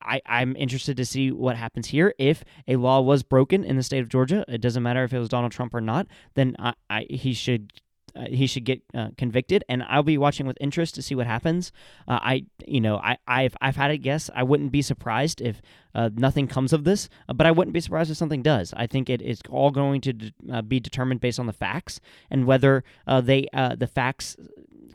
I, 0.01 0.21
I'm 0.25 0.55
interested 0.55 0.97
to 0.97 1.05
see 1.05 1.31
what 1.31 1.55
happens 1.55 1.87
here. 1.87 2.15
If 2.17 2.43
a 2.67 2.77
law 2.77 3.01
was 3.01 3.21
broken 3.21 3.63
in 3.63 3.75
the 3.75 3.83
state 3.83 3.99
of 3.99 4.09
Georgia, 4.09 4.43
it 4.47 4.61
doesn't 4.61 4.81
matter 4.81 5.03
if 5.03 5.13
it 5.13 5.19
was 5.19 5.29
Donald 5.29 5.51
Trump 5.51 5.75
or 5.75 5.81
not, 5.81 6.07
then 6.33 6.55
I, 6.57 6.73
I 6.89 7.05
he 7.09 7.33
should 7.33 7.73
uh, 8.15 8.25
he 8.29 8.47
should 8.47 8.63
get 8.63 8.81
uh, 8.93 9.09
convicted, 9.17 9.63
and 9.67 9.83
I'll 9.83 10.03
be 10.03 10.17
watching 10.17 10.47
with 10.47 10.57
interest 10.61 10.95
to 10.95 11.01
see 11.01 11.15
what 11.15 11.27
happens. 11.27 11.71
Uh, 12.07 12.19
I, 12.21 12.45
you 12.65 12.79
know, 12.79 12.97
I, 12.97 13.17
I've, 13.27 13.55
I've 13.61 13.75
had 13.75 13.91
a 13.91 13.97
guess. 13.97 14.29
I 14.33 14.43
wouldn't 14.43 14.71
be 14.71 14.81
surprised 14.81 15.41
if 15.41 15.61
uh, 15.93 16.09
nothing 16.15 16.47
comes 16.47 16.73
of 16.73 16.83
this, 16.83 17.09
uh, 17.27 17.33
but 17.33 17.45
I 17.45 17.51
wouldn't 17.51 17.73
be 17.73 17.81
surprised 17.81 18.11
if 18.11 18.17
something 18.17 18.41
does. 18.41 18.73
I 18.75 18.87
think 18.87 19.09
it 19.09 19.21
is 19.21 19.41
all 19.49 19.71
going 19.71 20.01
to 20.01 20.13
de- 20.13 20.33
uh, 20.51 20.61
be 20.61 20.79
determined 20.79 21.19
based 21.19 21.39
on 21.39 21.45
the 21.45 21.53
facts 21.53 21.99
and 22.29 22.45
whether 22.45 22.83
they 23.23 23.47
the 23.53 23.89
facts 23.93 24.35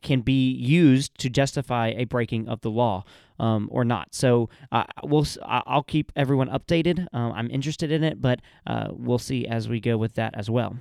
can 0.02 0.22
be 0.22 0.50
used 0.50 1.18
to 1.18 1.28
justify 1.28 1.88
a 1.88 2.04
breaking 2.04 2.48
of 2.48 2.60
the 2.62 2.70
law. 2.70 3.04
Um, 3.38 3.70
or 3.72 3.86
not. 3.86 4.14
So 4.14 4.50
uh, 4.70 4.84
we'll 5.02 5.26
I'll 5.42 5.82
keep 5.82 6.12
everyone 6.14 6.50
updated. 6.50 7.06
Um, 7.14 7.32
I'm 7.32 7.50
interested 7.50 7.90
in 7.90 8.04
it, 8.04 8.20
but 8.20 8.40
uh, 8.66 8.88
we'll 8.90 9.16
see 9.18 9.46
as 9.46 9.66
we 9.66 9.80
go 9.80 9.96
with 9.96 10.12
that 10.16 10.34
as 10.36 10.50
well. 10.50 10.76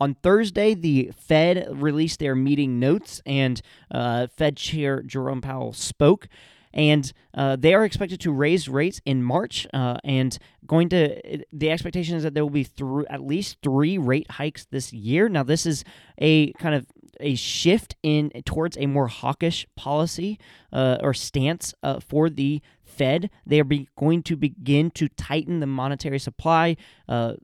On 0.00 0.14
Thursday, 0.14 0.74
the 0.74 1.10
Fed 1.16 1.66
released 1.70 2.20
their 2.20 2.34
meeting 2.34 2.78
notes, 2.78 3.20
and 3.26 3.60
uh, 3.90 4.28
Fed 4.28 4.56
Chair 4.56 5.02
Jerome 5.02 5.40
Powell 5.40 5.72
spoke. 5.72 6.28
And 6.74 7.10
uh, 7.34 7.56
they 7.56 7.74
are 7.74 7.84
expected 7.84 8.20
to 8.20 8.30
raise 8.30 8.68
rates 8.68 9.00
in 9.04 9.22
March, 9.22 9.66
uh, 9.72 9.96
and 10.04 10.38
going 10.66 10.90
to 10.90 11.42
the 11.50 11.70
expectation 11.70 12.14
is 12.14 12.22
that 12.22 12.34
there 12.34 12.44
will 12.44 12.50
be 12.50 12.62
through 12.62 13.06
at 13.06 13.22
least 13.22 13.56
three 13.62 13.96
rate 13.96 14.30
hikes 14.32 14.66
this 14.66 14.92
year. 14.92 15.28
Now, 15.28 15.42
this 15.42 15.64
is 15.64 15.82
a 16.18 16.52
kind 16.52 16.74
of 16.74 16.86
a 17.20 17.34
shift 17.34 17.96
in 18.02 18.30
towards 18.44 18.76
a 18.76 18.86
more 18.86 19.08
hawkish 19.08 19.66
policy 19.76 20.38
uh, 20.72 20.98
or 21.00 21.14
stance 21.14 21.74
uh, 21.82 22.00
for 22.00 22.30
the 22.30 22.60
Fed. 22.84 23.30
They 23.46 23.60
are 23.60 23.64
be, 23.64 23.88
going 23.96 24.22
to 24.24 24.36
begin 24.36 24.90
to 24.92 25.08
tighten 25.08 25.60
the 25.60 25.66
monetary 25.66 26.18
supply, 26.18 26.76
uh, 27.08 27.34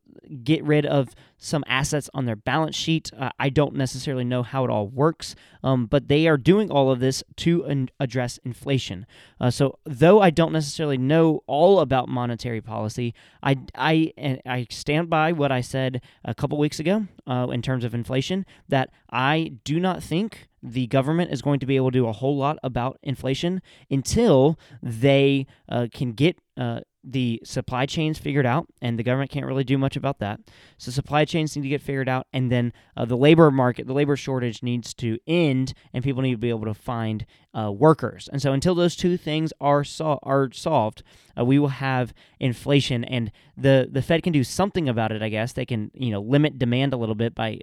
get 0.42 0.62
rid 0.64 0.86
of 0.86 1.14
some 1.38 1.64
assets 1.66 2.08
on 2.14 2.24
their 2.24 2.36
balance 2.36 2.74
sheet. 2.74 3.10
Uh, 3.18 3.30
I 3.38 3.48
don't 3.50 3.74
necessarily 3.74 4.24
know 4.24 4.42
how 4.42 4.64
it 4.64 4.70
all 4.70 4.88
works, 4.88 5.34
um, 5.62 5.86
but 5.86 6.08
they 6.08 6.26
are 6.26 6.36
doing 6.36 6.70
all 6.70 6.90
of 6.90 7.00
this 7.00 7.22
to 7.36 7.86
address 8.00 8.38
inflation. 8.44 9.06
Uh, 9.40 9.50
so, 9.50 9.78
though 9.84 10.20
I 10.20 10.30
don't 10.30 10.52
necessarily 10.52 10.98
know 10.98 11.42
all 11.46 11.80
about 11.80 12.08
monetary 12.08 12.60
policy, 12.60 13.14
I, 13.42 13.58
I, 13.74 14.12
I 14.46 14.66
stand 14.70 15.10
by 15.10 15.32
what 15.32 15.52
I 15.52 15.60
said 15.60 16.00
a 16.24 16.34
couple 16.34 16.58
weeks 16.58 16.80
ago 16.80 17.06
uh, 17.26 17.48
in 17.52 17.62
terms 17.62 17.84
of 17.84 17.94
inflation 17.94 18.46
that 18.68 18.90
I 19.10 19.52
do 19.64 19.78
not 19.78 20.02
think 20.02 20.48
the 20.62 20.86
government 20.86 21.30
is 21.30 21.42
going 21.42 21.60
to 21.60 21.66
be 21.66 21.76
able 21.76 21.90
to 21.90 21.98
do 21.98 22.08
a 22.08 22.12
whole 22.12 22.36
lot 22.36 22.58
about 22.62 22.98
inflation 23.02 23.60
until 23.90 24.58
they 24.82 25.46
uh, 25.68 25.88
can 25.92 26.12
get 26.12 26.38
uh, 26.56 26.80
the 27.04 27.40
supply 27.44 27.86
chains 27.86 28.18
figured 28.18 28.46
out, 28.46 28.66
and 28.80 28.98
the 28.98 29.02
government 29.02 29.30
can't 29.30 29.46
really 29.46 29.64
do 29.64 29.76
much 29.76 29.96
about 29.96 30.18
that. 30.20 30.40
So 30.78 30.90
supply 30.90 31.24
chains 31.24 31.54
need 31.54 31.62
to 31.62 31.68
get 31.68 31.82
figured 31.82 32.08
out, 32.08 32.26
and 32.32 32.50
then 32.50 32.72
uh, 32.96 33.04
the 33.04 33.16
labor 33.16 33.50
market, 33.50 33.86
the 33.86 33.92
labor 33.92 34.16
shortage 34.16 34.62
needs 34.62 34.94
to 34.94 35.18
end, 35.26 35.74
and 35.92 36.02
people 36.02 36.22
need 36.22 36.32
to 36.32 36.38
be 36.38 36.48
able 36.48 36.64
to 36.64 36.74
find 36.74 37.26
uh, 37.52 37.70
workers. 37.70 38.28
And 38.32 38.40
so 38.40 38.52
until 38.52 38.74
those 38.74 38.96
two 38.96 39.16
things 39.16 39.52
are 39.60 39.84
so- 39.84 40.18
are 40.22 40.50
solved, 40.52 41.02
uh, 41.38 41.44
we 41.44 41.58
will 41.58 41.68
have 41.68 42.14
inflation, 42.40 43.04
and 43.04 43.30
the 43.56 43.88
the 43.90 44.02
Fed 44.02 44.22
can 44.22 44.32
do 44.32 44.44
something 44.44 44.88
about 44.88 45.12
it. 45.12 45.22
I 45.22 45.28
guess 45.28 45.52
they 45.52 45.66
can 45.66 45.90
you 45.94 46.10
know 46.10 46.20
limit 46.20 46.58
demand 46.58 46.94
a 46.94 46.96
little 46.96 47.14
bit 47.14 47.34
by 47.34 47.60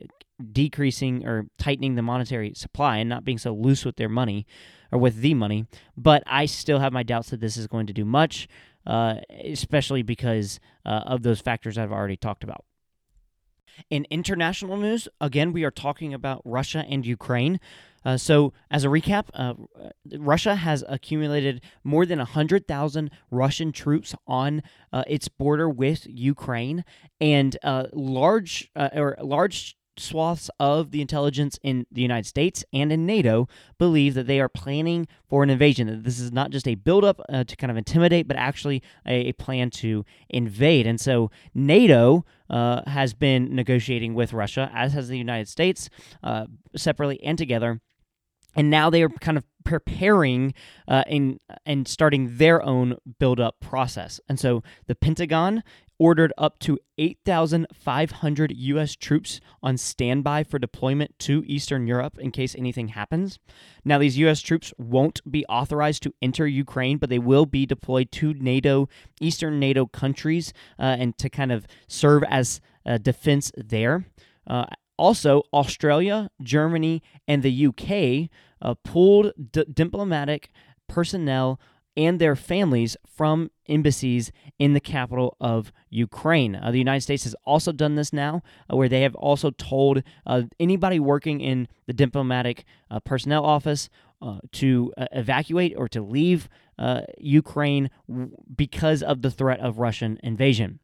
decreasing 0.52 1.26
or 1.26 1.48
tightening 1.58 1.96
the 1.96 2.02
monetary 2.02 2.54
supply 2.56 2.98
and 2.98 3.10
not 3.10 3.24
being 3.24 3.38
so 3.38 3.54
loose 3.54 3.86
with 3.86 3.96
their 3.96 4.10
money 4.10 4.46
or 4.92 5.00
with 5.00 5.18
the 5.18 5.34
money. 5.34 5.66
But 5.96 6.24
I 6.26 6.46
still 6.46 6.80
have 6.80 6.94
my 6.94 7.04
doubts 7.04 7.30
that 7.30 7.40
this 7.40 7.58
is 7.58 7.68
going 7.68 7.88
to 7.88 7.94
do 7.94 8.06
much 8.06 8.48
uh, 8.86 9.16
especially 9.44 10.02
because 10.02 10.60
uh, 10.86 11.04
of 11.06 11.24
those 11.24 11.42
factors 11.42 11.78
I've 11.78 11.92
already 11.92 12.18
talked 12.18 12.44
about. 12.44 12.66
In 13.90 14.06
international 14.10 14.78
news, 14.78 15.08
again, 15.20 15.54
we 15.54 15.64
are 15.64 15.72
talking 15.72 16.14
about 16.14 16.42
Russia 16.44 16.86
and 16.88 17.06
Ukraine. 17.06 17.60
Uh, 18.04 18.18
so, 18.18 18.52
as 18.70 18.84
a 18.84 18.88
recap, 18.88 19.28
uh, 19.34 19.54
Russia 20.18 20.56
has 20.56 20.84
accumulated 20.90 21.62
more 21.84 22.06
than 22.06 22.18
100,000 22.18 23.12
Russian 23.30 23.72
troops 23.72 24.16
on 24.26 24.64
uh, 24.92 25.04
its 25.08 25.28
border 25.28 25.70
with 25.70 26.08
Ukraine, 26.08 26.84
and 27.20 27.58
uh, 27.64 27.86
large 27.94 28.72
uh, 28.76 28.90
or 28.94 29.16
large 29.22 29.78
swaths 30.02 30.50
of 30.60 30.92
the 30.92 31.02
intelligence 31.02 31.60
in 31.64 31.86
the 31.92 32.02
United 32.02 32.26
States 32.26 32.66
and 32.74 32.92
in 32.92 33.06
NATO 33.06 33.48
believe 33.78 34.14
that 34.16 34.28
they 34.28 34.40
are 34.40 34.50
planning 34.50 35.08
for 35.28 35.44
an 35.44 35.50
invasion. 35.50 35.88
That 35.88 36.04
this 36.04 36.20
is 36.20 36.32
not 36.32 36.52
just 36.52 36.68
a 36.68 36.76
buildup 36.76 37.22
uh, 37.30 37.44
to 37.44 37.56
kind 37.56 37.72
of 37.72 37.78
intimidate, 37.78 38.28
but 38.28 38.38
actually 38.38 38.82
a, 39.06 39.30
a 39.30 39.34
plan 39.34 39.70
to 39.72 40.04
invade. 40.30 40.88
And 40.88 41.00
so 41.00 41.32
NATO 41.54 42.26
uh, 42.50 42.82
has 42.90 43.14
been 43.14 43.56
negotiating 43.56 44.14
with 44.14 44.34
Russia, 44.34 44.70
as 44.74 44.94
has 44.94 45.08
the 45.08 45.18
United 45.18 45.48
States, 45.48 45.90
uh, 46.24 46.48
separately 46.76 47.24
and 47.24 47.38
together. 47.38 47.80
And 48.56 48.70
now 48.70 48.90
they 48.90 49.02
are 49.02 49.10
kind 49.10 49.38
of 49.38 49.46
preparing 49.64 50.54
uh, 50.88 51.04
in, 51.08 51.40
and 51.66 51.88
starting 51.88 52.38
their 52.38 52.62
own 52.62 52.98
build-up 53.20 53.60
process. 53.62 54.20
And 54.28 54.40
so 54.40 54.62
the 54.88 54.96
Pentagon 54.96 55.64
ordered 56.02 56.34
up 56.36 56.58
to 56.58 56.80
8,500 56.98 58.54
U.S. 58.58 58.96
troops 58.96 59.40
on 59.62 59.78
standby 59.78 60.44
for 60.44 60.58
deployment 60.58 61.20
to 61.20 61.44
Eastern 61.46 61.86
Europe 61.86 62.18
in 62.18 62.32
case 62.32 62.56
anything 62.56 62.88
happens. 62.88 63.38
Now, 63.86 64.00
these 64.00 64.18
U.S. 64.18 64.42
troops 64.42 64.74
won't 64.80 65.22
be 65.30 65.46
authorized 65.46 66.02
to 66.02 66.14
enter 66.20 66.48
Ukraine, 66.48 66.98
but 66.98 67.12
they 67.12 67.20
will 67.20 67.46
be 67.46 67.68
deployed 67.68 68.12
to 68.14 68.34
NATO, 68.34 68.90
Eastern 69.20 69.60
NATO 69.60 69.86
countries, 69.86 70.54
uh, 70.80 70.98
and 70.98 71.16
to 71.20 71.30
kind 71.30 71.52
of 71.52 71.68
serve 71.88 72.24
as 72.24 72.62
a 72.84 72.98
defense 72.98 73.52
there. 73.56 74.08
Uh, 74.48 74.66
also, 74.98 75.44
Australia, 75.54 76.32
Germany, 76.42 77.04
and 77.28 77.44
the 77.44 77.68
UK 77.68 78.32
uh, 78.60 78.74
pulled 78.84 79.34
d- 79.52 79.66
diplomatic 79.72 80.50
personnel 80.90 81.60
and 81.98 82.20
their 82.20 82.36
families 82.36 82.96
from 83.06 83.52
embassies 83.68 84.32
in 84.60 84.74
the 84.74 84.80
capital 84.80 85.36
of 85.40 85.72
Ukraine. 85.90 86.56
Uh, 86.56 86.72
the 86.72 86.78
United 86.78 87.02
States 87.02 87.24
has 87.24 87.36
also 87.46 87.72
done 87.72 87.96
this 87.96 88.14
now, 88.14 88.42
uh, 88.72 88.78
where 88.78 88.90
they 88.90 89.02
have 89.02 89.16
also 89.16 89.52
told 89.52 90.04
uh, 90.26 90.44
anybody 90.60 91.00
working 91.00 91.42
in 91.42 91.68
the 91.88 91.94
diplomatic 91.94 92.66
uh, 92.90 93.00
personnel 93.00 93.46
office 93.46 93.90
uh, 94.22 94.40
to 94.52 94.94
uh, 94.98 95.06
evacuate 95.12 95.74
or 95.78 95.88
to 95.88 96.02
leave 96.02 96.50
Ukraine 97.20 97.92
because 98.56 99.04
of 99.04 99.22
the 99.22 99.30
threat 99.30 99.60
of 99.60 99.78
Russian 99.78 100.20
invasion. 100.24 100.80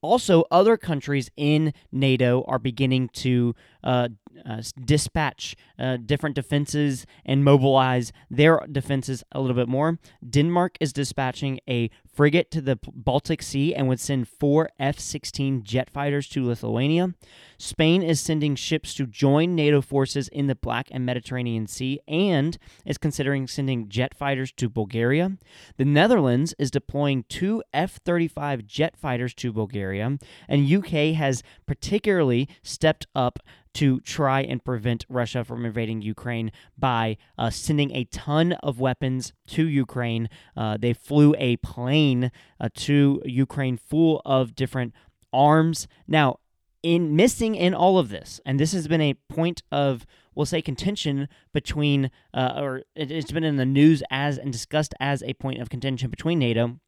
Also, 0.00 0.44
other 0.50 0.76
countries 0.76 1.30
in 1.36 1.72
NATO 1.90 2.44
are 2.46 2.58
beginning 2.58 3.08
to 3.14 3.54
uh, 3.82 4.08
uh, 4.48 4.62
dispatch 4.84 5.56
uh, 5.78 5.96
different 5.96 6.36
defenses 6.36 7.04
and 7.24 7.44
mobilize 7.44 8.12
their 8.30 8.60
defenses 8.70 9.24
a 9.32 9.40
little 9.40 9.56
bit 9.56 9.68
more. 9.68 9.98
Denmark 10.28 10.76
is 10.80 10.92
dispatching 10.92 11.58
a 11.68 11.90
frigate 12.12 12.50
to 12.52 12.60
the 12.60 12.78
Baltic 12.94 13.42
Sea 13.42 13.74
and 13.74 13.88
would 13.88 14.00
send 14.00 14.28
four 14.28 14.70
F 14.78 14.98
16 14.98 15.64
jet 15.64 15.90
fighters 15.90 16.28
to 16.28 16.46
Lithuania. 16.46 17.14
Spain 17.58 18.02
is 18.04 18.20
sending 18.20 18.54
ships 18.54 18.94
to 18.94 19.06
join 19.06 19.56
NATO 19.56 19.80
forces 19.80 20.28
in 20.28 20.46
the 20.46 20.54
Black 20.54 20.86
and 20.92 21.04
Mediterranean 21.04 21.66
Sea 21.66 22.00
and 22.06 22.56
is 22.86 22.98
considering 22.98 23.48
sending 23.48 23.88
jet 23.88 24.14
fighters 24.14 24.52
to 24.52 24.68
Bulgaria. 24.68 25.36
The 25.76 25.84
Netherlands 25.84 26.54
is 26.58 26.70
deploying 26.70 27.24
two 27.28 27.64
F 27.72 27.98
35 28.04 28.64
jet 28.64 28.96
fighters 28.96 29.34
to 29.34 29.52
Bulgaria, 29.52 30.18
and 30.48 30.72
UK 30.72 31.14
has 31.16 31.42
particularly 31.66 32.48
stepped 32.62 33.08
up 33.14 33.40
to 33.74 34.00
try 34.00 34.40
and 34.40 34.64
prevent 34.64 35.04
Russia 35.08 35.44
from 35.44 35.64
invading 35.64 36.02
Ukraine 36.02 36.52
by 36.76 37.16
uh, 37.36 37.50
sending 37.50 37.90
a 37.90 38.04
ton 38.04 38.52
of 38.54 38.80
weapons 38.80 39.32
to 39.48 39.66
Ukraine. 39.66 40.28
Uh, 40.56 40.76
they 40.76 40.92
flew 40.92 41.34
a 41.38 41.56
plane 41.58 42.30
uh, 42.60 42.68
to 42.74 43.20
Ukraine 43.24 43.76
full 43.76 44.22
of 44.24 44.54
different 44.54 44.94
arms. 45.32 45.86
Now, 46.06 46.38
in 46.82 47.16
missing 47.16 47.54
in 47.54 47.74
all 47.74 47.98
of 47.98 48.08
this, 48.08 48.40
and 48.46 48.58
this 48.58 48.72
has 48.72 48.88
been 48.88 49.00
a 49.00 49.14
point 49.28 49.62
of 49.72 50.06
we'll 50.34 50.46
say 50.46 50.62
contention 50.62 51.28
between, 51.52 52.10
uh, 52.32 52.54
or 52.56 52.82
it's 52.94 53.32
been 53.32 53.42
in 53.42 53.56
the 53.56 53.66
news 53.66 54.04
as 54.08 54.38
and 54.38 54.52
discussed 54.52 54.94
as 55.00 55.22
a 55.24 55.34
point 55.34 55.60
of 55.60 55.68
contention 55.68 56.10
between 56.10 56.38
NATO 56.38 56.78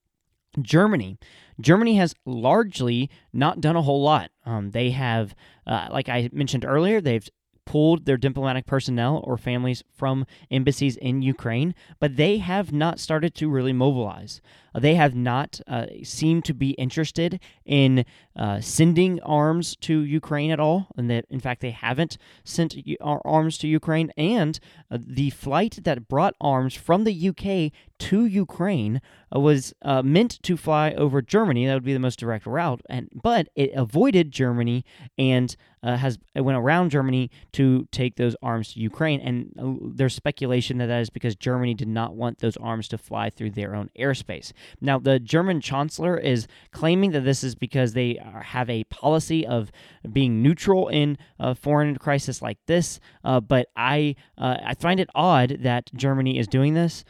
Germany. 0.62 1.18
Germany 1.61 1.97
has 1.97 2.14
largely 2.25 3.11
not 3.32 3.61
done 3.61 3.76
a 3.76 3.82
whole 3.82 4.02
lot. 4.02 4.30
Um, 4.44 4.70
they 4.70 4.90
have, 4.90 5.35
uh, 5.66 5.88
like 5.90 6.09
I 6.09 6.30
mentioned 6.32 6.64
earlier, 6.64 7.00
they've 7.00 7.28
pulled 7.66 8.04
their 8.04 8.16
diplomatic 8.16 8.66
personnel 8.66 9.23
or 9.25 9.37
families 9.37 9.85
from 9.92 10.26
embassies 10.50 10.97
in 10.97 11.23
Ukraine, 11.23 11.75
but 12.00 12.16
they 12.16 12.38
have 12.38 12.73
not 12.73 12.99
started 12.99 13.35
to 13.37 13.49
really 13.49 13.73
mobilize. 13.73 14.40
They 14.75 14.95
have 14.95 15.15
not 15.15 15.61
uh, 15.67 15.87
seemed 16.03 16.45
to 16.47 16.55
be 16.55 16.71
interested 16.71 17.41
in 17.65 18.05
uh, 18.37 18.61
sending 18.61 19.21
arms 19.23 19.77
to 19.77 20.00
Ukraine 20.00 20.50
at 20.50 20.61
all, 20.61 20.89
and 20.97 21.11
that 21.11 21.27
in 21.29 21.41
fact 21.41 21.61
they 21.61 21.71
haven't 21.73 22.17
sent 22.45 22.77
arms 23.00 23.59
to 23.59 23.69
Ukraine. 23.69 24.12
And 24.17 24.59
uh, 24.91 24.99
the 25.00 25.31
flight 25.31 25.81
that 25.83 26.09
brought 26.09 26.35
arms 26.41 26.75
from 26.75 27.05
the 27.05 27.29
UK 27.29 27.73
to 27.99 28.25
Ukraine 28.25 29.00
uh, 29.35 29.41
was 29.41 29.75
uh, 29.83 30.03
meant 30.03 30.43
to 30.43 30.57
fly 30.57 30.93
over 30.93 31.21
Germany. 31.21 31.67
That 31.67 31.75
would 31.75 31.85
be 31.85 31.93
the 31.93 31.99
most 31.99 32.19
direct 32.19 32.47
route, 32.47 32.81
and 32.89 33.09
but 33.12 33.49
it 33.55 33.71
avoided 33.75 34.33
Germany 34.33 34.85
and 35.19 35.55
uh, 35.83 35.97
has 35.97 36.19
went 36.35 36.59
around 36.59 36.91
Germany 36.91 37.31
to 37.53 37.87
take 37.91 38.17
those 38.17 38.37
arms 38.43 38.75
to 38.75 38.81
Ukraine. 38.81 39.21
And 39.21 39.95
there's 39.97 40.15
speculation 40.15 40.79
that 40.79 40.87
that 40.87 41.00
is 41.00 41.11
because 41.11 41.37
Germany 41.37 41.75
did 41.75 41.89
not 41.89 42.15
want 42.15 42.39
those 42.39 42.57
arms 42.59 42.89
to 42.89 42.99
fly 42.99 43.31
through 43.31 43.50
their 43.50 43.75
own 43.75 43.91
airspace. 43.99 44.53
Now, 44.81 44.99
the 44.99 45.19
German 45.19 45.61
chancellor 45.61 46.17
is 46.17 46.47
claiming 46.73 47.12
that 47.12 47.23
this 47.23 47.45
is 47.45 47.55
because 47.55 47.93
they 47.93 48.19
have 48.43 48.69
a 48.71 48.85
policy 48.85 49.47
of 49.47 49.71
being 50.12 50.43
neutral 50.43 50.88
in 50.88 51.19
a 51.38 51.55
foreign 51.55 51.97
crisis 51.97 52.43
like 52.43 52.59
this. 52.67 53.00
Uh, 53.25 53.40
but 53.40 53.69
I 53.76 54.17
uh, 54.38 54.59
I 54.64 54.75
find 54.75 55.00
it 55.00 55.09
odd 55.14 55.59
that 55.61 55.90
Germany 55.95 56.38
is 56.38 56.47
doing 56.47 56.75
this 56.75 57.05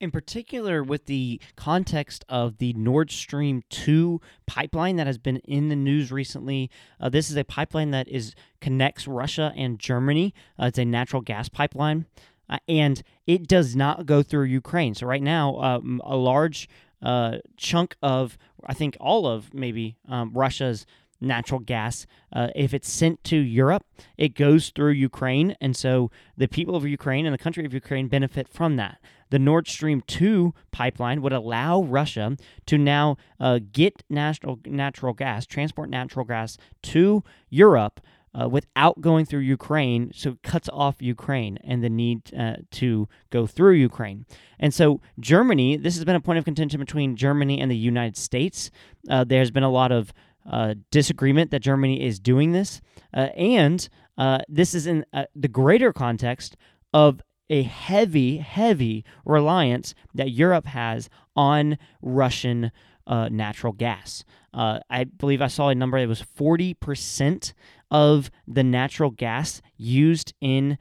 in 0.00 0.10
particular 0.10 0.82
with 0.82 1.06
the 1.06 1.40
context 1.56 2.24
of 2.28 2.58
the 2.58 2.72
Nord 2.74 3.10
Stream 3.10 3.62
2 3.70 4.20
pipeline 4.46 4.96
that 4.96 5.06
has 5.06 5.18
been 5.18 5.38
in 5.38 5.68
the 5.68 5.76
news 5.76 6.12
recently. 6.12 6.70
Uh, 7.00 7.08
this 7.08 7.30
is 7.30 7.36
a 7.36 7.44
pipeline 7.44 7.90
that 7.92 8.08
is 8.08 8.34
connects 8.60 9.06
Russia 9.06 9.52
and 9.56 9.78
Germany. 9.78 10.34
Uh, 10.60 10.66
it's 10.66 10.78
a 10.78 10.84
natural 10.84 11.22
gas 11.22 11.48
pipeline. 11.48 12.06
Uh, 12.48 12.58
and 12.68 13.02
it 13.26 13.48
does 13.48 13.74
not 13.74 14.06
go 14.06 14.22
through 14.22 14.44
Ukraine. 14.44 14.94
So 14.94 15.06
right 15.06 15.22
now, 15.22 15.56
um, 15.56 16.00
a 16.04 16.16
large 16.16 16.68
uh, 17.02 17.38
chunk 17.56 17.96
of, 18.02 18.38
I 18.66 18.74
think 18.74 18.96
all 19.00 19.26
of 19.26 19.52
maybe 19.54 19.96
um, 20.08 20.32
Russia's 20.32 20.86
natural 21.20 21.60
gas. 21.60 22.06
Uh, 22.32 22.48
if 22.54 22.74
it's 22.74 22.90
sent 22.90 23.22
to 23.24 23.36
Europe, 23.36 23.84
it 24.16 24.34
goes 24.34 24.70
through 24.70 24.92
Ukraine. 24.92 25.56
And 25.60 25.76
so 25.76 26.10
the 26.36 26.48
people 26.48 26.76
of 26.76 26.86
Ukraine 26.86 27.26
and 27.26 27.34
the 27.34 27.38
country 27.38 27.64
of 27.64 27.72
Ukraine 27.72 28.08
benefit 28.08 28.48
from 28.48 28.76
that. 28.76 28.98
The 29.30 29.38
Nord 29.38 29.66
Stream 29.66 30.02
2 30.06 30.54
pipeline 30.70 31.20
would 31.22 31.32
allow 31.32 31.82
Russia 31.82 32.36
to 32.66 32.78
now 32.78 33.16
uh, 33.40 33.58
get 33.72 34.04
natural, 34.08 34.60
natural 34.64 35.14
gas, 35.14 35.46
transport 35.46 35.90
natural 35.90 36.24
gas 36.24 36.56
to 36.82 37.24
Europe. 37.50 38.00
Uh, 38.38 38.46
without 38.46 39.00
going 39.00 39.24
through 39.24 39.40
Ukraine, 39.40 40.10
so 40.14 40.30
it 40.30 40.42
cuts 40.42 40.68
off 40.70 41.00
Ukraine 41.00 41.58
and 41.64 41.82
the 41.82 41.88
need 41.88 42.34
uh, 42.38 42.56
to 42.72 43.08
go 43.30 43.46
through 43.46 43.72
Ukraine. 43.72 44.26
And 44.58 44.74
so, 44.74 45.00
Germany, 45.18 45.78
this 45.78 45.94
has 45.94 46.04
been 46.04 46.16
a 46.16 46.20
point 46.20 46.38
of 46.38 46.44
contention 46.44 46.78
between 46.78 47.16
Germany 47.16 47.58
and 47.60 47.70
the 47.70 47.76
United 47.76 48.16
States. 48.16 48.70
Uh, 49.08 49.24
there's 49.24 49.50
been 49.50 49.62
a 49.62 49.70
lot 49.70 49.90
of 49.90 50.12
uh, 50.50 50.74
disagreement 50.90 51.50
that 51.50 51.60
Germany 51.60 52.02
is 52.04 52.20
doing 52.20 52.52
this, 52.52 52.82
uh, 53.14 53.28
and 53.36 53.88
uh, 54.18 54.40
this 54.48 54.74
is 54.74 54.86
in 54.86 55.06
the 55.34 55.48
greater 55.48 55.92
context 55.92 56.56
of 56.92 57.22
a 57.48 57.62
heavy, 57.62 58.38
heavy 58.38 59.04
reliance 59.24 59.94
that 60.14 60.30
Europe 60.30 60.66
has 60.66 61.08
on 61.34 61.78
Russian 62.02 62.70
uh, 63.06 63.28
natural 63.28 63.72
gas. 63.72 64.24
Uh, 64.52 64.80
I 64.88 65.04
believe 65.04 65.42
I 65.42 65.48
saw 65.48 65.68
a 65.68 65.74
number 65.74 66.00
that 66.00 66.08
was 66.08 66.22
40% 66.22 67.52
of 67.90 68.30
the 68.48 68.64
natural 68.64 69.10
gas 69.10 69.62
used 69.76 70.34
in 70.40 70.78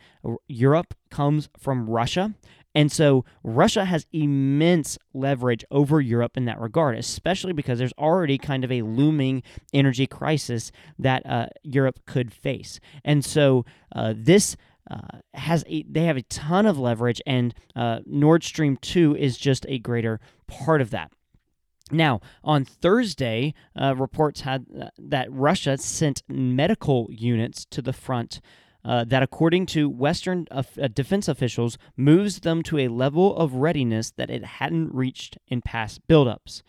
Europe 0.47 0.93
comes 1.09 1.49
from 1.57 1.89
Russia. 1.89 2.33
And 2.75 2.91
so 2.91 3.23
Russia 3.41 3.85
has 3.85 4.05
immense 4.11 4.97
leverage 5.13 5.63
over 5.71 6.01
Europe 6.01 6.35
in 6.35 6.45
that 6.45 6.59
regard, 6.59 6.97
especially 6.97 7.53
because 7.53 7.79
there's 7.79 7.93
already 7.97 8.37
kind 8.37 8.65
of 8.65 8.71
a 8.71 8.81
looming 8.81 9.43
energy 9.73 10.05
crisis 10.05 10.71
that 10.99 11.25
uh, 11.25 11.47
Europe 11.63 12.01
could 12.05 12.33
face. 12.33 12.79
And 13.03 13.23
so 13.23 13.65
uh, 13.95 14.13
this. 14.15 14.55
Uh, 14.87 15.17
has 15.33 15.63
a, 15.67 15.81
they 15.89 16.03
have 16.03 16.15
a 16.15 16.21
ton 16.21 16.67
of 16.67 16.77
leverage, 16.77 17.19
and 17.25 17.55
uh, 17.75 18.01
Nord 18.05 18.43
Stream 18.43 18.77
2 18.77 19.15
is 19.15 19.35
just 19.35 19.65
a 19.67 19.79
greater 19.79 20.19
part 20.45 20.79
of 20.79 20.91
that. 20.91 21.11
Now, 21.91 22.21
on 22.43 22.65
Thursday, 22.65 23.53
uh, 23.79 23.95
reports 23.95 24.41
had 24.41 24.65
uh, 24.79 24.89
that 24.97 25.31
Russia 25.31 25.77
sent 25.77 26.23
medical 26.27 27.07
units 27.11 27.65
to 27.65 27.81
the 27.81 27.93
front 27.93 28.41
uh, 28.83 29.03
that, 29.03 29.23
according 29.23 29.65
to 29.67 29.89
Western 29.89 30.47
uh, 30.51 30.63
defense 30.93 31.27
officials, 31.27 31.77
moves 31.95 32.39
them 32.39 32.63
to 32.63 32.79
a 32.79 32.87
level 32.87 33.35
of 33.35 33.55
readiness 33.55 34.11
that 34.11 34.29
it 34.29 34.45
hadn't 34.45 34.93
reached 34.93 35.37
in 35.47 35.61
past 35.61 36.07
buildups. 36.07 36.63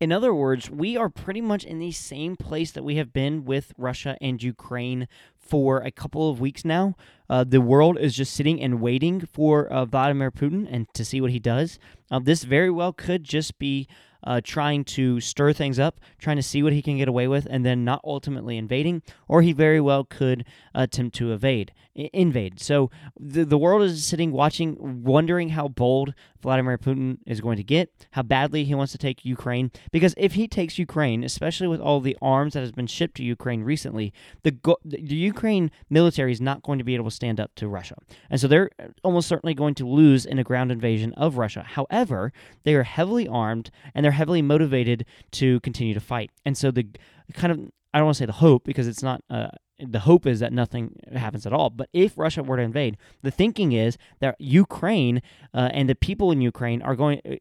In 0.00 0.12
other 0.12 0.32
words, 0.32 0.70
we 0.70 0.96
are 0.96 1.08
pretty 1.08 1.40
much 1.40 1.64
in 1.64 1.80
the 1.80 1.90
same 1.90 2.36
place 2.36 2.70
that 2.70 2.84
we 2.84 2.96
have 2.96 3.12
been 3.12 3.44
with 3.44 3.72
Russia 3.76 4.16
and 4.20 4.40
Ukraine 4.40 5.08
for 5.36 5.80
a 5.80 5.90
couple 5.90 6.30
of 6.30 6.40
weeks 6.40 6.64
now. 6.64 6.94
Uh, 7.28 7.42
the 7.42 7.60
world 7.60 7.98
is 7.98 8.14
just 8.14 8.32
sitting 8.32 8.60
and 8.60 8.80
waiting 8.80 9.20
for 9.20 9.66
uh, 9.66 9.84
Vladimir 9.84 10.30
Putin 10.30 10.68
and 10.70 10.86
to 10.94 11.04
see 11.04 11.20
what 11.20 11.32
he 11.32 11.40
does. 11.40 11.80
Uh, 12.10 12.20
this 12.20 12.44
very 12.44 12.70
well 12.70 12.92
could 12.92 13.24
just 13.24 13.58
be 13.58 13.88
uh, 14.24 14.40
trying 14.42 14.84
to 14.84 15.20
stir 15.20 15.52
things 15.52 15.78
up, 15.78 16.00
trying 16.18 16.36
to 16.36 16.42
see 16.42 16.62
what 16.62 16.72
he 16.72 16.82
can 16.82 16.98
get 16.98 17.08
away 17.08 17.28
with, 17.28 17.46
and 17.50 17.64
then 17.64 17.84
not 17.84 18.00
ultimately 18.04 18.56
invading, 18.56 19.02
or 19.28 19.42
he 19.42 19.52
very 19.52 19.80
well 19.80 20.04
could 20.04 20.44
attempt 20.74 21.16
to 21.16 21.32
evade, 21.32 21.72
invade. 21.94 22.60
So 22.60 22.90
the, 23.18 23.44
the 23.44 23.58
world 23.58 23.82
is 23.82 24.04
sitting, 24.04 24.32
watching, 24.32 24.76
wondering 25.04 25.50
how 25.50 25.68
bold 25.68 26.14
Vladimir 26.40 26.78
Putin 26.78 27.18
is 27.26 27.40
going 27.40 27.56
to 27.56 27.64
get, 27.64 27.90
how 28.12 28.22
badly 28.22 28.64
he 28.64 28.74
wants 28.74 28.92
to 28.92 28.98
take 28.98 29.24
Ukraine. 29.24 29.70
Because 29.92 30.14
if 30.16 30.34
he 30.34 30.48
takes 30.48 30.78
Ukraine, 30.78 31.24
especially 31.24 31.68
with 31.68 31.80
all 31.80 32.00
the 32.00 32.16
arms 32.22 32.54
that 32.54 32.60
has 32.60 32.72
been 32.72 32.86
shipped 32.86 33.16
to 33.16 33.24
Ukraine 33.24 33.62
recently, 33.62 34.12
the, 34.42 34.56
the 34.84 35.00
Ukraine 35.00 35.70
military 35.90 36.32
is 36.32 36.40
not 36.40 36.62
going 36.62 36.78
to 36.78 36.84
be 36.84 36.94
able 36.94 37.06
to 37.06 37.10
stand 37.10 37.40
up 37.40 37.54
to 37.56 37.68
Russia. 37.68 37.96
And 38.30 38.40
so 38.40 38.48
they're 38.48 38.70
almost 39.02 39.28
certainly 39.28 39.54
going 39.54 39.74
to 39.76 39.86
lose 39.86 40.24
in 40.24 40.38
a 40.38 40.44
ground 40.44 40.70
invasion 40.70 41.12
of 41.14 41.38
Russia. 41.38 41.64
However, 41.66 42.32
they 42.64 42.74
are 42.74 42.84
heavily 42.84 43.26
armed 43.28 43.70
and 43.94 44.04
they're 44.04 44.12
heavily 44.12 44.42
motivated 44.42 45.04
to 45.32 45.60
continue 45.60 45.94
to 45.94 46.00
fight. 46.00 46.30
And 46.44 46.56
so 46.56 46.70
the 46.70 46.86
kind 47.34 47.52
of 47.52 47.70
I 47.92 47.98
don't 47.98 48.06
want 48.06 48.16
to 48.16 48.22
say 48.22 48.26
the 48.26 48.32
hope 48.32 48.64
because 48.64 48.86
it's 48.86 49.02
not 49.02 49.22
uh, 49.30 49.48
the 49.78 50.00
hope 50.00 50.26
is 50.26 50.40
that 50.40 50.52
nothing 50.52 50.96
happens 51.14 51.46
at 51.46 51.52
all. 51.52 51.70
But 51.70 51.88
if 51.92 52.18
Russia 52.18 52.42
were 52.42 52.56
to 52.56 52.62
invade, 52.62 52.96
the 53.22 53.30
thinking 53.30 53.72
is 53.72 53.96
that 54.20 54.36
Ukraine 54.38 55.22
uh, 55.54 55.70
and 55.72 55.88
the 55.88 55.94
people 55.94 56.32
in 56.32 56.40
Ukraine 56.40 56.82
are 56.82 56.96
going 56.96 57.20
uh, 57.28 57.36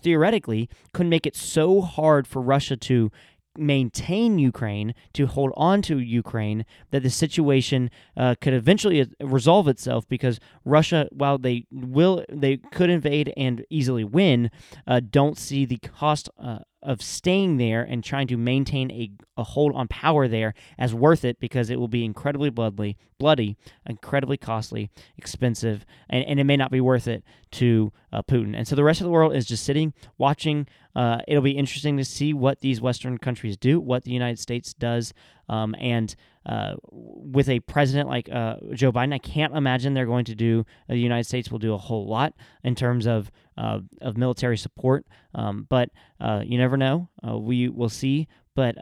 theoretically 0.00 0.68
could 0.92 1.06
make 1.06 1.26
it 1.26 1.36
so 1.36 1.80
hard 1.80 2.26
for 2.26 2.42
Russia 2.42 2.76
to 2.76 3.10
maintain 3.58 4.38
Ukraine, 4.38 4.94
to 5.14 5.26
hold 5.26 5.52
on 5.56 5.82
to 5.82 5.98
Ukraine, 5.98 6.64
that 6.90 7.02
the 7.02 7.10
situation 7.10 7.90
uh, 8.16 8.34
could 8.40 8.54
eventually 8.54 9.00
uh, 9.00 9.06
resolve 9.20 9.68
itself 9.68 10.06
because 10.08 10.38
Russia, 10.64 11.08
while 11.10 11.38
they 11.38 11.66
will, 11.70 12.24
they 12.28 12.58
could 12.58 12.90
invade 12.90 13.32
and 13.36 13.64
easily 13.70 14.04
win, 14.04 14.50
uh, 14.86 15.00
don't 15.00 15.38
see 15.38 15.64
the 15.64 15.78
cost 15.78 16.28
uh, 16.38 16.58
of 16.82 17.02
staying 17.02 17.56
there 17.56 17.82
and 17.82 18.04
trying 18.04 18.26
to 18.28 18.36
maintain 18.36 18.90
a, 18.90 19.10
a 19.36 19.42
hold 19.42 19.74
on 19.74 19.88
power 19.88 20.28
there 20.28 20.54
as 20.78 20.94
worth 20.94 21.24
it 21.24 21.40
because 21.40 21.70
it 21.70 21.80
will 21.80 21.88
be 21.88 22.04
incredibly 22.04 22.50
bloody, 22.50 22.96
bloody, 23.18 23.56
incredibly 23.86 24.36
costly, 24.36 24.90
expensive, 25.16 25.84
and, 26.08 26.24
and 26.26 26.40
it 26.40 26.44
may 26.44 26.56
not 26.56 26.70
be 26.70 26.80
worth 26.80 27.08
it 27.08 27.24
to 27.50 27.92
uh, 28.12 28.22
Putin. 28.22 28.54
And 28.56 28.68
so 28.68 28.76
the 28.76 28.84
rest 28.84 29.00
of 29.00 29.04
the 29.04 29.10
world 29.10 29.34
is 29.34 29.46
just 29.46 29.64
sitting, 29.64 29.94
watching. 30.18 30.66
Uh, 30.94 31.18
it'll 31.26 31.42
be 31.42 31.52
interesting 31.52 31.96
to 31.96 32.04
see 32.04 32.32
what 32.32 32.60
these 32.60 32.80
Western 32.80 33.18
countries 33.18 33.56
do, 33.56 33.80
what 33.80 34.04
the 34.04 34.12
United 34.12 34.38
States 34.38 34.72
does, 34.74 35.12
um, 35.48 35.74
and 35.78 36.14
uh, 36.46 36.74
with 36.92 37.48
a 37.48 37.60
president 37.60 38.08
like 38.08 38.28
uh, 38.30 38.56
Joe 38.72 38.92
Biden, 38.92 39.12
I 39.12 39.18
can't 39.18 39.54
imagine 39.54 39.94
they're 39.94 40.06
going 40.06 40.24
to 40.26 40.34
do. 40.34 40.64
Uh, 40.88 40.94
the 40.94 41.00
United 41.00 41.24
States 41.24 41.50
will 41.50 41.58
do 41.58 41.74
a 41.74 41.78
whole 41.78 42.06
lot 42.06 42.34
in 42.62 42.74
terms 42.74 43.06
of 43.06 43.30
uh, 43.58 43.80
of 44.00 44.16
military 44.16 44.56
support, 44.56 45.06
um, 45.34 45.66
but 45.68 45.90
uh, 46.20 46.42
you 46.44 46.58
never 46.58 46.76
know. 46.76 47.08
We 47.24 47.68
will 47.68 47.88
see, 47.88 48.28
but 48.54 48.76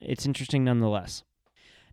it's 0.00 0.26
interesting 0.26 0.64
nonetheless. 0.64 1.24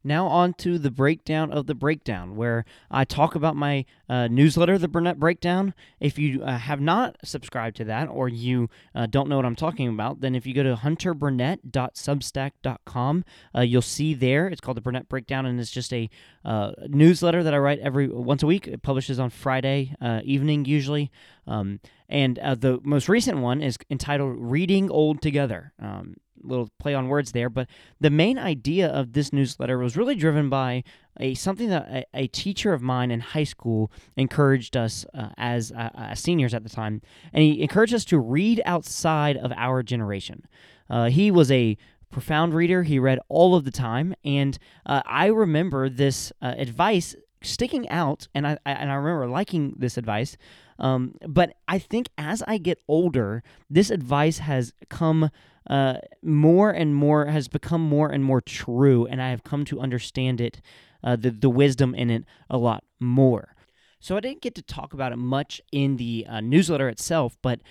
Now, 0.03 0.27
on 0.27 0.53
to 0.55 0.77
the 0.77 0.91
breakdown 0.91 1.49
of 1.51 1.65
the 1.65 1.73
breakdown, 1.73 2.35
where 2.35 2.65
I 2.91 3.05
talk 3.05 3.35
about 3.35 3.55
my 3.55 3.85
uh, 4.09 4.27
newsletter, 4.27 4.77
The 4.77 4.89
Burnett 4.89 5.17
Breakdown. 5.17 5.73
If 6.01 6.19
you 6.19 6.43
uh, 6.43 6.57
have 6.57 6.81
not 6.81 7.15
subscribed 7.23 7.77
to 7.77 7.85
that 7.85 8.09
or 8.09 8.27
you 8.27 8.69
uh, 8.93 9.05
don't 9.05 9.29
know 9.29 9.37
what 9.37 9.45
I'm 9.45 9.55
talking 9.55 9.87
about, 9.87 10.19
then 10.19 10.35
if 10.35 10.45
you 10.45 10.53
go 10.53 10.63
to 10.63 10.75
hunterburnett.substack.com, 10.75 13.25
uh, 13.55 13.61
you'll 13.61 13.81
see 13.81 14.13
there. 14.13 14.47
It's 14.47 14.59
called 14.59 14.75
The 14.75 14.81
Burnett 14.81 15.07
Breakdown, 15.07 15.45
and 15.45 15.57
it's 15.59 15.71
just 15.71 15.93
a 15.93 16.09
uh, 16.43 16.73
newsletter 16.87 17.41
that 17.43 17.53
I 17.53 17.57
write 17.57 17.79
every 17.79 18.09
once 18.09 18.43
a 18.43 18.47
week. 18.47 18.67
It 18.67 18.81
publishes 18.81 19.21
on 19.21 19.29
Friday 19.29 19.95
uh, 20.01 20.19
evening, 20.25 20.65
usually. 20.65 21.11
Um, 21.47 21.79
and 22.09 22.35
the 22.35 22.81
most 22.83 23.07
recent 23.09 23.39
one 23.39 23.61
is 23.61 23.77
entitled 23.89 24.35
Reading 24.37 24.91
Old 24.91 25.21
Together. 25.21 25.71
Um, 25.79 26.17
little 26.41 26.69
play 26.80 26.93
on 26.93 27.08
words 27.08 27.32
there, 27.32 27.50
but 27.50 27.67
the 28.00 28.10
main 28.10 28.38
idea 28.38 28.88
of 28.88 29.13
this 29.13 29.32
newsletter 29.32 29.78
was 29.78 29.96
really 29.96 30.15
driven 30.15 30.50
by 30.50 30.84
a 31.19 31.34
something 31.36 31.69
that 31.69 31.88
a, 31.89 32.06
a 32.13 32.28
teacher 32.28 32.74
of 32.74 32.82
mine 32.82 33.12
in 33.12 33.19
high 33.19 33.43
school 33.43 33.91
encouraged 34.17 34.76
us 34.76 35.06
uh, 35.13 35.30
as 35.38 35.72
uh, 35.72 36.13
seniors 36.15 36.54
at 36.54 36.63
the 36.63 36.69
time, 36.69 37.02
and 37.32 37.43
he 37.43 37.62
encouraged 37.62 37.93
us 37.93 38.06
to 38.06 38.19
read 38.19 38.62
outside 38.65 39.38
of 39.38 39.52
our 39.56 39.84
generation. 39.84 40.46
Uh, 40.89 41.10
he 41.10 41.32
was 41.32 41.52
a 41.52 41.78
profound 42.12 42.54
reader. 42.54 42.84
He 42.84 43.00
read 43.00 43.19
all 43.28 43.56
of 43.56 43.65
the 43.65 43.72
time, 43.72 44.13
and 44.24 44.58
uh, 44.86 45.02
I 45.06 45.28
remember 45.28 45.89
this 45.89 46.32
uh, 46.41 46.54
advice 46.58 47.15
sticking 47.41 47.89
out, 47.89 48.28
and 48.34 48.48
I, 48.48 48.58
I, 48.65 48.72
and 48.72 48.91
I 48.91 48.96
remember 48.96 49.28
liking 49.28 49.76
this 49.78 49.98
advice. 49.98 50.38
Um, 50.80 51.15
but 51.28 51.54
I 51.67 51.78
think 51.78 52.08
as 52.17 52.41
I 52.48 52.58
get 52.58 52.80
older, 52.88 53.43
this 53.69 53.89
advice 53.89 54.39
has 54.39 54.74
come 54.89 55.30
uh, 55.69 55.95
more 56.21 56.71
and 56.71 56.95
more 56.95 57.26
has 57.26 57.47
become 57.47 57.82
more 57.82 58.10
and 58.10 58.23
more 58.23 58.41
true, 58.41 59.06
and 59.06 59.21
I 59.21 59.30
have 59.30 59.43
come 59.43 59.63
to 59.65 59.80
understand 59.80 60.41
it, 60.41 60.62
uh, 61.04 61.15
the 61.15 61.32
the 61.32 61.49
wisdom 61.49 61.95
in 61.95 62.10
it 62.10 62.26
a 62.49 62.58
lot 62.58 62.84
more. 62.99 63.56
So 63.99 64.17
I 64.17 64.19
didn't 64.19 64.41
get 64.41 64.56
to 64.56 64.62
talk 64.62 64.93
about 64.93 65.13
it 65.13 65.17
much 65.17 65.62
in 65.71 65.95
the 65.95 66.26
uh, 66.28 66.41
newsletter 66.41 66.89
itself, 66.89 67.38
but 67.41 67.62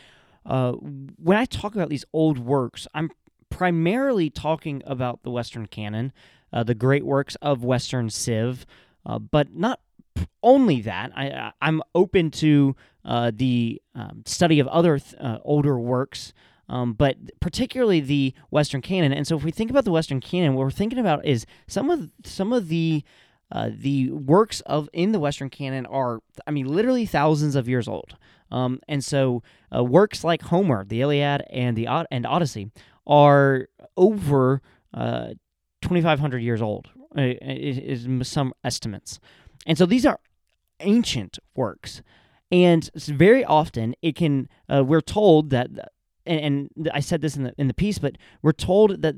uh, 0.46 0.72
when 0.72 1.36
I 1.36 1.44
talk 1.44 1.74
about 1.74 1.90
these 1.90 2.06
old 2.12 2.38
works, 2.38 2.88
I'm 2.94 3.10
primarily 3.50 4.30
talking 4.30 4.82
about 4.86 5.22
the 5.22 5.30
Western 5.30 5.66
canon, 5.66 6.12
uh, 6.52 6.62
the 6.62 6.74
great 6.74 7.04
works 7.04 7.36
of 7.42 7.62
Western 7.62 8.08
Civ, 8.08 8.64
uh, 9.04 9.18
but 9.18 9.54
not 9.54 9.80
only 10.42 10.80
that. 10.80 11.12
I, 11.14 11.52
I'm 11.60 11.82
open 11.94 12.30
to 12.32 12.74
the 13.04 13.82
um, 13.94 14.22
study 14.24 14.58
of 14.58 14.66
other 14.68 14.98
th- 14.98 15.14
older 15.44 15.78
works. 15.78 16.32
Um, 16.72 16.94
but 16.94 17.18
particularly 17.38 18.00
the 18.00 18.32
Western 18.48 18.80
canon. 18.80 19.12
And 19.12 19.26
so, 19.26 19.36
if 19.36 19.44
we 19.44 19.50
think 19.50 19.70
about 19.70 19.84
the 19.84 19.92
Western 19.92 20.20
canon, 20.20 20.54
what 20.54 20.64
we're 20.64 20.70
thinking 20.70 20.98
about 20.98 21.24
is 21.26 21.44
some 21.66 21.90
of 21.90 22.10
some 22.24 22.50
of 22.50 22.68
the 22.68 23.04
uh, 23.52 23.68
the 23.76 24.10
works 24.10 24.62
of 24.62 24.88
in 24.94 25.12
the 25.12 25.20
Western 25.20 25.50
canon 25.50 25.84
are, 25.84 26.20
I 26.46 26.50
mean, 26.50 26.66
literally 26.66 27.04
thousands 27.04 27.56
of 27.56 27.68
years 27.68 27.86
old. 27.86 28.16
Um, 28.50 28.80
and 28.88 29.04
so, 29.04 29.42
uh, 29.74 29.84
works 29.84 30.24
like 30.24 30.40
Homer, 30.44 30.86
the 30.86 31.02
Iliad, 31.02 31.44
and 31.50 31.76
the 31.76 31.86
and 32.10 32.24
Odyssey 32.24 32.70
are 33.06 33.68
over 33.98 34.62
uh, 34.94 35.34
2,500 35.82 36.38
years 36.38 36.62
old. 36.62 36.88
Uh, 37.14 37.34
is 37.42 38.08
some 38.26 38.54
estimates, 38.64 39.20
and 39.66 39.76
so 39.76 39.84
these 39.84 40.06
are 40.06 40.18
ancient 40.80 41.38
works. 41.54 42.00
And 42.50 42.88
very 42.94 43.44
often, 43.44 43.94
it 44.00 44.16
can 44.16 44.48
uh, 44.74 44.82
we're 44.82 45.02
told 45.02 45.50
that 45.50 45.68
and, 46.26 46.70
and 46.76 46.90
I 46.92 47.00
said 47.00 47.20
this 47.20 47.36
in 47.36 47.44
the 47.44 47.54
in 47.58 47.68
the 47.68 47.74
piece, 47.74 47.98
but 47.98 48.16
we're 48.42 48.52
told 48.52 49.02
that 49.02 49.16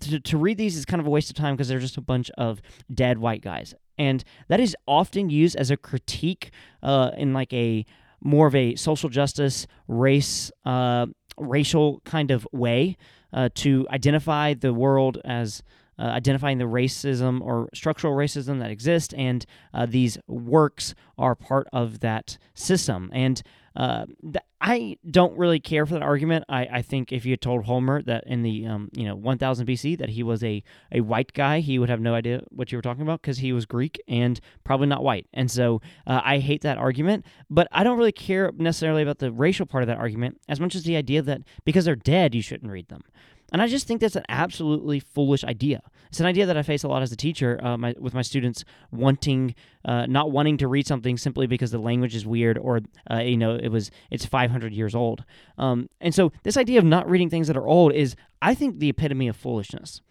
to, 0.00 0.20
to 0.20 0.38
read 0.38 0.58
these 0.58 0.76
is 0.76 0.84
kind 0.84 1.00
of 1.00 1.06
a 1.06 1.10
waste 1.10 1.30
of 1.30 1.36
time 1.36 1.54
because 1.54 1.68
they're 1.68 1.78
just 1.78 1.96
a 1.96 2.02
bunch 2.02 2.30
of 2.38 2.62
dead 2.92 3.18
white 3.18 3.42
guys, 3.42 3.74
and 3.98 4.24
that 4.48 4.60
is 4.60 4.76
often 4.86 5.30
used 5.30 5.56
as 5.56 5.70
a 5.70 5.76
critique 5.76 6.50
uh, 6.82 7.10
in 7.16 7.32
like 7.32 7.52
a 7.52 7.84
more 8.20 8.46
of 8.46 8.54
a 8.54 8.74
social 8.76 9.10
justice, 9.10 9.66
race, 9.86 10.50
uh, 10.64 11.06
racial 11.38 12.00
kind 12.04 12.30
of 12.30 12.46
way 12.52 12.96
uh, 13.32 13.48
to 13.54 13.86
identify 13.90 14.54
the 14.54 14.72
world 14.72 15.18
as. 15.24 15.62
Uh, 15.96 16.06
identifying 16.06 16.58
the 16.58 16.64
racism 16.64 17.40
or 17.40 17.68
structural 17.72 18.14
racism 18.14 18.58
that 18.58 18.68
exists, 18.68 19.14
and 19.14 19.46
uh, 19.72 19.86
these 19.86 20.18
works 20.26 20.92
are 21.16 21.36
part 21.36 21.68
of 21.72 22.00
that 22.00 22.36
system. 22.52 23.08
And 23.12 23.40
uh, 23.76 24.06
th- 24.22 24.44
I 24.60 24.96
don't 25.10 25.36
really 25.36 25.60
care 25.60 25.84
for 25.84 25.94
that 25.94 26.02
argument. 26.02 26.44
I, 26.48 26.66
I 26.66 26.82
think 26.82 27.12
if 27.12 27.26
you 27.26 27.32
had 27.32 27.40
told 27.40 27.64
Homer 27.64 28.02
that 28.02 28.24
in 28.26 28.42
the 28.42 28.66
um, 28.66 28.88
you 28.92 29.04
know 29.04 29.14
1000 29.14 29.66
BC 29.66 29.98
that 29.98 30.10
he 30.10 30.22
was 30.22 30.42
a, 30.44 30.62
a 30.92 31.00
white 31.00 31.32
guy, 31.32 31.60
he 31.60 31.78
would 31.78 31.88
have 31.88 32.00
no 32.00 32.14
idea 32.14 32.42
what 32.50 32.70
you 32.70 32.78
were 32.78 32.82
talking 32.82 33.02
about 33.02 33.20
because 33.20 33.38
he 33.38 33.52
was 33.52 33.66
Greek 33.66 34.00
and 34.08 34.40
probably 34.62 34.86
not 34.86 35.02
white. 35.02 35.26
And 35.32 35.50
so 35.50 35.80
uh, 36.06 36.20
I 36.24 36.38
hate 36.38 36.62
that 36.62 36.78
argument. 36.78 37.26
But 37.50 37.68
I 37.72 37.84
don't 37.84 37.98
really 37.98 38.12
care 38.12 38.52
necessarily 38.56 39.02
about 39.02 39.18
the 39.18 39.32
racial 39.32 39.66
part 39.66 39.82
of 39.82 39.88
that 39.88 39.98
argument 39.98 40.40
as 40.48 40.60
much 40.60 40.74
as 40.74 40.84
the 40.84 40.96
idea 40.96 41.20
that 41.22 41.42
because 41.64 41.84
they're 41.84 41.96
dead, 41.96 42.34
you 42.34 42.42
shouldn't 42.42 42.70
read 42.70 42.88
them. 42.88 43.02
And 43.52 43.60
I 43.60 43.68
just 43.68 43.86
think 43.86 44.00
that's 44.00 44.16
an 44.16 44.24
absolutely 44.28 44.98
foolish 44.98 45.44
idea. 45.44 45.82
It's 46.14 46.20
an 46.20 46.26
idea 46.26 46.46
that 46.46 46.56
I 46.56 46.62
face 46.62 46.84
a 46.84 46.88
lot 46.88 47.02
as 47.02 47.10
a 47.10 47.16
teacher 47.16 47.58
uh, 47.60 47.76
my, 47.76 47.92
with 47.98 48.14
my 48.14 48.22
students 48.22 48.64
wanting, 48.92 49.56
uh, 49.84 50.06
not 50.06 50.30
wanting 50.30 50.56
to 50.58 50.68
read 50.68 50.86
something 50.86 51.16
simply 51.16 51.48
because 51.48 51.72
the 51.72 51.78
language 51.78 52.14
is 52.14 52.24
weird 52.24 52.56
or, 52.56 52.82
uh, 53.10 53.16
you 53.16 53.36
know, 53.36 53.56
it 53.56 53.66
was 53.66 53.90
it's 54.12 54.24
500 54.24 54.72
years 54.72 54.94
old. 54.94 55.24
Um, 55.58 55.90
and 56.00 56.14
so 56.14 56.30
this 56.44 56.56
idea 56.56 56.78
of 56.78 56.84
not 56.84 57.10
reading 57.10 57.30
things 57.30 57.48
that 57.48 57.56
are 57.56 57.66
old 57.66 57.92
is, 57.92 58.14
I 58.40 58.54
think, 58.54 58.78
the 58.78 58.90
epitome 58.90 59.26
of 59.26 59.34
foolishness. 59.34 60.02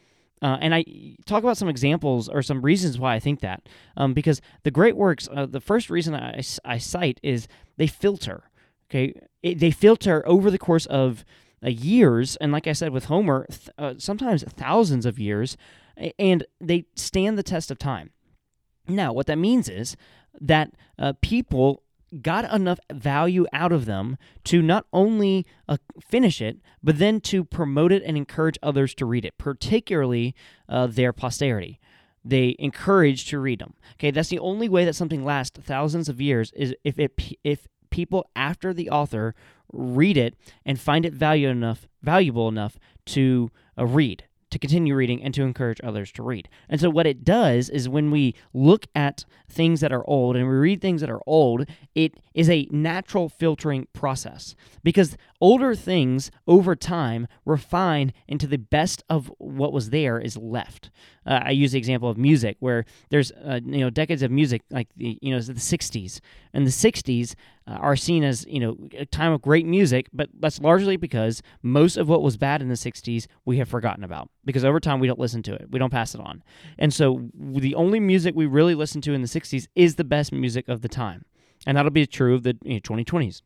Uh, 0.42 0.58
and 0.60 0.76
I 0.76 0.84
talk 1.26 1.42
about 1.42 1.56
some 1.56 1.70
examples 1.70 2.28
or 2.28 2.42
some 2.42 2.62
reasons 2.62 3.00
why 3.00 3.16
I 3.16 3.22
think 3.22 3.40
that. 3.40 3.70
Um, 3.96 4.14
because 4.14 4.42
the 4.64 4.72
great 4.72 4.98
works, 4.98 5.30
uh, 5.34 5.46
the 5.46 5.62
first 5.62 5.90
reason 5.90 6.16
I, 6.16 6.42
I 6.66 6.80
cite 6.80 7.22
is 7.24 7.48
they 7.78 7.88
filter. 7.88 8.52
Okay, 8.92 9.14
it, 9.42 9.60
they 9.60 9.72
filter 9.72 10.22
over 10.28 10.52
the 10.52 10.60
course 10.60 10.86
of 10.88 11.24
uh, 11.66 11.70
years, 11.70 12.36
and 12.42 12.52
like 12.52 12.68
I 12.68 12.74
said 12.74 12.92
with 12.92 13.06
Homer, 13.06 13.48
th- 13.50 13.70
uh, 13.78 13.94
sometimes 13.98 14.44
thousands 14.44 15.06
of 15.06 15.18
years, 15.18 15.56
and 16.18 16.46
they 16.60 16.86
stand 16.96 17.38
the 17.38 17.44
test 17.44 17.72
of 17.72 17.78
time. 17.78 18.12
Now, 18.88 19.14
what 19.14 19.28
that 19.28 19.38
means 19.38 19.70
is 19.70 19.96
that 20.40 20.72
uh, 21.00 21.14
people 21.22 21.84
got 22.22 22.52
enough 22.54 22.80
value 22.92 23.46
out 23.54 23.72
of 23.72 23.86
them 23.86 24.18
to 24.44 24.62
not 24.62 24.86
only 24.94 25.46
uh, 25.68 25.78
finish 26.00 26.42
it, 26.42 26.60
but 26.84 27.00
then 27.00 27.20
to 27.22 27.44
promote 27.44 27.92
it 27.92 28.04
and 28.06 28.18
encourage 28.18 28.58
others 28.62 28.94
to 28.96 29.06
read 29.06 29.26
it, 29.26 29.38
particularly 29.38 30.36
uh, 30.70 30.86
their 30.88 31.14
posterity. 31.14 31.80
They 32.24 32.56
encourage 32.60 33.26
to 33.30 33.40
read 33.40 33.60
them. 33.60 33.74
Okay, 33.94 34.12
that's 34.12 34.30
the 34.30 34.40
only 34.40 34.70
way 34.70 34.86
that 34.86 34.96
something 34.96 35.26
lasts 35.26 35.60
thousands 35.60 36.08
of 36.08 36.22
years 36.22 36.52
is 36.56 36.74
if 36.84 37.00
it 37.00 37.20
if 37.44 37.68
people 37.90 38.30
after 38.36 38.74
the 38.74 38.90
author 38.90 39.36
read 39.72 40.18
it 40.18 40.36
and 40.66 40.80
find 40.80 41.06
it 41.06 41.14
value 41.14 41.50
enough, 41.50 41.88
valuable 42.02 42.48
enough 42.48 42.78
to 43.06 43.52
uh, 43.78 43.86
read 43.86 44.24
to 44.54 44.60
continue 44.60 44.96
reading 44.96 45.22
and 45.22 45.34
to 45.34 45.44
encourage 45.44 45.82
others 45.84 46.12
to 46.14 46.24
read. 46.24 46.48
And 46.70 46.80
so, 46.80 46.90
what 46.90 47.06
it 47.06 47.26
does 47.26 47.70
is 47.70 47.90
when 47.90 48.12
we 48.12 48.36
look 48.54 48.88
at 48.96 49.26
things 49.50 49.82
that 49.82 49.92
are 49.92 50.08
old 50.08 50.36
and 50.36 50.48
we 50.48 50.56
read 50.56 50.82
things 50.82 51.02
that 51.02 51.10
are 51.10 51.22
old, 51.28 51.66
it 51.94 52.20
is 52.34 52.50
a 52.50 52.68
natural 52.72 53.30
filtering 53.30 53.88
process 53.94 54.56
because 54.84 55.18
older 55.44 55.76
things 55.76 56.32
over 56.48 56.74
time 56.74 57.28
refine 57.44 58.14
into 58.30 58.48
the 58.48 58.58
best 58.58 59.04
of 59.10 59.30
what 59.40 59.74
was 59.74 59.90
there 59.90 60.18
is 60.18 60.38
left. 60.38 60.90
Uh, 61.26 61.42
I 61.44 61.52
use 61.52 61.74
the 61.74 61.78
example 61.78 62.10
of 62.10 62.18
music, 62.18 62.56
where 62.62 62.86
there's 63.10 63.30
uh, 63.34 63.60
you 63.66 63.80
know 63.80 63.90
decades 63.90 64.24
of 64.24 64.32
music 64.32 64.62
like 64.72 64.88
the 64.96 65.20
you 65.22 65.34
know 65.34 65.42
the 65.42 65.54
'60s, 65.54 66.22
and 66.54 66.66
the 66.66 66.72
'60s 66.72 67.36
uh, 67.68 67.72
are 67.72 67.98
seen 67.98 68.24
as 68.24 68.46
you 68.48 68.62
know 68.62 68.78
a 68.98 69.06
time 69.06 69.34
of 69.34 69.42
great 69.42 69.66
music, 69.66 70.08
but 70.14 70.30
that's 70.40 70.62
largely 70.62 70.96
because 70.96 71.42
most 71.62 71.98
of 71.98 72.08
what 72.08 72.22
was 72.22 72.38
bad 72.38 72.62
in 72.62 72.70
the 72.70 72.76
'60s 72.76 73.28
we 73.44 73.58
have 73.58 73.68
forgotten 73.68 74.06
about 74.06 74.30
because 74.46 74.64
over 74.64 74.80
time 74.80 75.02
we 75.02 75.08
don't 75.08 75.20
listen 75.20 75.44
to 75.44 75.54
it, 75.54 75.68
we 75.70 75.78
don't 75.78 75.92
pass 75.92 76.16
it 76.16 76.22
on, 76.22 76.42
and 76.80 76.94
so 76.94 77.30
the 77.36 77.76
only 77.76 78.00
music 78.00 78.34
we 78.34 78.46
really 78.46 78.76
listen 78.76 79.02
to 79.02 79.14
in 79.14 79.22
the 79.22 79.28
'60s 79.28 79.68
is 79.76 79.96
the 79.96 80.06
best 80.06 80.32
music 80.32 80.70
of 80.70 80.80
the 80.80 80.90
time, 80.90 81.26
and 81.68 81.76
that'll 81.76 81.92
be 81.92 82.08
true 82.08 82.34
of 82.34 82.44
the 82.44 82.58
you 82.64 82.76
know, 82.76 82.80
2020s 82.80 83.42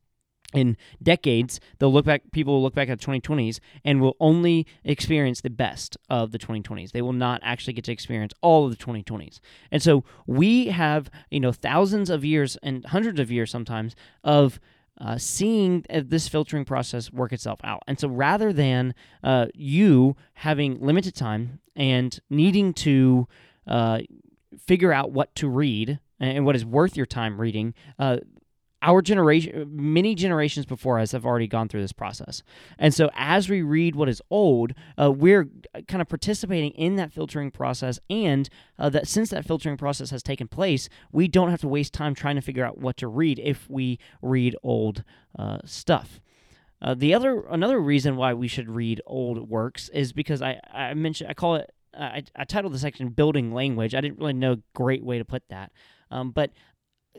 in 0.53 0.77
decades 1.03 1.60
they'll 1.77 1.91
look 1.91 2.05
back 2.05 2.21
people 2.31 2.53
will 2.53 2.62
look 2.62 2.73
back 2.73 2.89
at 2.89 2.99
the 2.99 3.05
2020s 3.05 3.60
and 3.83 3.99
will 3.99 4.15
only 4.19 4.65
experience 4.83 5.41
the 5.41 5.49
best 5.49 5.97
of 6.10 6.31
the 6.31 6.39
2020s 6.39 6.91
they 6.91 7.01
will 7.01 7.13
not 7.13 7.41
actually 7.43 7.73
get 7.73 7.83
to 7.83 7.91
experience 7.91 8.33
all 8.41 8.65
of 8.65 8.71
the 8.71 8.83
2020s 8.83 9.39
and 9.71 9.83
so 9.83 10.03
we 10.25 10.67
have 10.67 11.10
you 11.29 11.39
know 11.39 11.51
thousands 11.51 12.10
of 12.10 12.23
years 12.23 12.57
and 12.63 12.86
hundreds 12.86 13.19
of 13.19 13.29
years 13.29 13.51
sometimes 13.51 13.95
of 14.23 14.60
uh, 14.99 15.17
seeing 15.17 15.86
this 15.89 16.27
filtering 16.27 16.65
process 16.65 17.12
work 17.12 17.31
itself 17.31 17.60
out. 17.63 17.83
And 17.88 17.99
so 17.99 18.07
rather 18.07 18.51
than 18.51 18.95
uh, 19.23 19.47
you 19.53 20.15
having 20.33 20.79
limited 20.79 21.15
time 21.15 21.60
and 21.75 22.19
needing 22.29 22.73
to 22.73 23.27
uh, 23.67 23.99
figure 24.65 24.91
out 24.91 25.12
what 25.12 25.36
to 25.36 25.47
read 25.47 25.99
and 26.19 26.45
what 26.45 26.55
is 26.55 26.65
worth 26.65 26.97
your 26.97 27.05
time 27.05 27.39
reading, 27.39 27.75
uh, 27.99 28.17
our 28.81 29.01
generation, 29.01 29.67
many 29.71 30.13
generations 30.13 30.65
before 30.65 30.99
us 30.99 31.11
have 31.11 31.25
already 31.25 31.47
gone 31.47 31.67
through 31.67 31.81
this 31.81 31.93
process. 31.93 32.43
And 32.77 32.93
so 32.93 33.09
as 33.15 33.49
we 33.49 33.61
read 33.61 33.95
what 33.95 34.07
is 34.07 34.21
old, 34.29 34.73
uh, 35.01 35.11
we're 35.11 35.49
kind 35.87 36.01
of 36.01 36.07
participating 36.07 36.71
in 36.71 36.95
that 36.95 37.11
filtering 37.11 37.49
process. 37.49 37.99
And 38.09 38.49
uh, 38.77 38.89
that 38.89 39.07
since 39.07 39.29
that 39.31 39.45
filtering 39.45 39.77
process 39.77 40.11
has 40.11 40.21
taken 40.21 40.47
place, 40.47 40.89
we 41.11 41.27
don't 41.27 41.49
have 41.49 41.61
to 41.61 41.67
waste 41.67 41.93
time 41.93 42.13
trying 42.13 42.35
to 42.35 42.41
figure 42.41 42.65
out 42.65 42.77
what 42.77 42.97
to 42.97 43.07
read 43.07 43.39
if 43.39 43.69
we 43.69 43.99
read 44.21 44.55
old 44.63 45.03
uh, 45.37 45.57
stuff. 45.65 46.19
Uh, 46.79 46.93
the 46.93 47.13
other 47.13 47.43
another 47.49 47.79
reason 47.79 48.15
why 48.17 48.35
we 48.35 48.47
should 48.47 48.69
read 48.69 49.01
old 49.07 49.49
works 49.49 49.89
is 49.89 50.13
because 50.13 50.43
I, 50.43 50.59
I 50.71 50.93
mentioned 50.93 51.27
I 51.27 51.33
call 51.33 51.55
it 51.55 51.71
I, 51.97 52.21
I 52.35 52.43
titled 52.43 52.73
the 52.73 52.79
section 52.79 53.09
building 53.09 53.51
language. 53.51 53.95
I 53.95 54.01
didn't 54.01 54.19
really 54.19 54.33
know 54.33 54.53
a 54.53 54.59
great 54.75 55.03
way 55.03 55.17
to 55.17 55.25
put 55.25 55.41
that. 55.49 55.71
Um, 56.11 56.29
but 56.29 56.51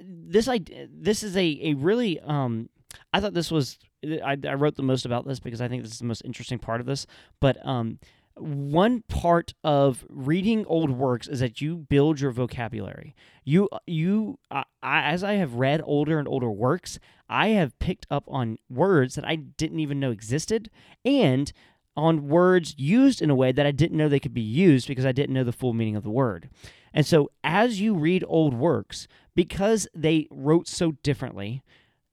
this 0.03 0.49
I 0.49 0.61
this 0.91 1.23
is 1.23 1.37
a, 1.37 1.59
a 1.63 1.75
really 1.75 2.21
um, 2.21 2.69
I 3.13 3.21
thought 3.21 3.35
this 3.35 3.51
was 3.51 3.79
I, 4.05 4.37
I 4.45 4.55
wrote 4.55 4.77
the 4.77 4.83
most 4.83 5.05
about 5.05 5.27
this 5.27 5.41
because 5.41 5.61
I 5.61 5.69
think 5.69 5.83
this 5.83 5.93
is 5.93 5.99
the 5.99 6.05
most 6.05 6.23
interesting 6.25 6.59
part 6.59 6.81
of 6.81 6.87
this. 6.87 7.07
But 7.41 7.65
um, 7.67 7.99
one 8.37 9.03
part 9.09 9.55
of 9.65 10.05
reading 10.09 10.65
old 10.67 10.91
works 10.91 11.27
is 11.27 11.41
that 11.41 11.61
you 11.61 11.77
build 11.77 12.21
your 12.21 12.31
vocabulary. 12.31 13.15
You 13.45 13.69
you 13.87 14.39
I, 14.51 14.65
as 14.83 15.25
I 15.25 15.35
have 15.35 15.55
read 15.55 15.81
older 15.85 16.19
and 16.19 16.29
older 16.29 16.51
works, 16.51 16.99
I 17.29 17.49
have 17.49 17.79
picked 17.79 18.07
up 18.11 18.25
on 18.29 18.59
words 18.71 19.15
that 19.17 19.27
I 19.27 19.37
didn't 19.37 19.81
even 19.81 20.01
know 20.01 20.11
existed 20.11 20.71
and 21.05 21.53
on 21.99 22.29
words 22.29 22.77
used 22.79 23.21
in 23.21 23.29
a 23.29 23.35
way 23.35 23.51
that 23.51 23.67
I 23.67 23.73
didn't 23.73 23.97
know 23.97 24.09
they 24.09 24.21
could 24.21 24.33
be 24.33 24.41
used 24.41 24.87
because 24.87 25.05
I 25.05 25.11
didn't 25.13 25.35
know 25.35 25.43
the 25.43 25.53
full 25.53 25.75
meaning 25.75 25.97
of 25.97 26.05
the 26.05 26.11
word. 26.11 26.49
And 26.95 27.05
so 27.05 27.31
as 27.43 27.81
you 27.81 27.95
read 27.95 28.25
old 28.29 28.55
works, 28.55 29.09
because 29.35 29.89
they 29.95 30.29
wrote 30.31 30.69
so 30.69 30.93
differently, 31.03 31.63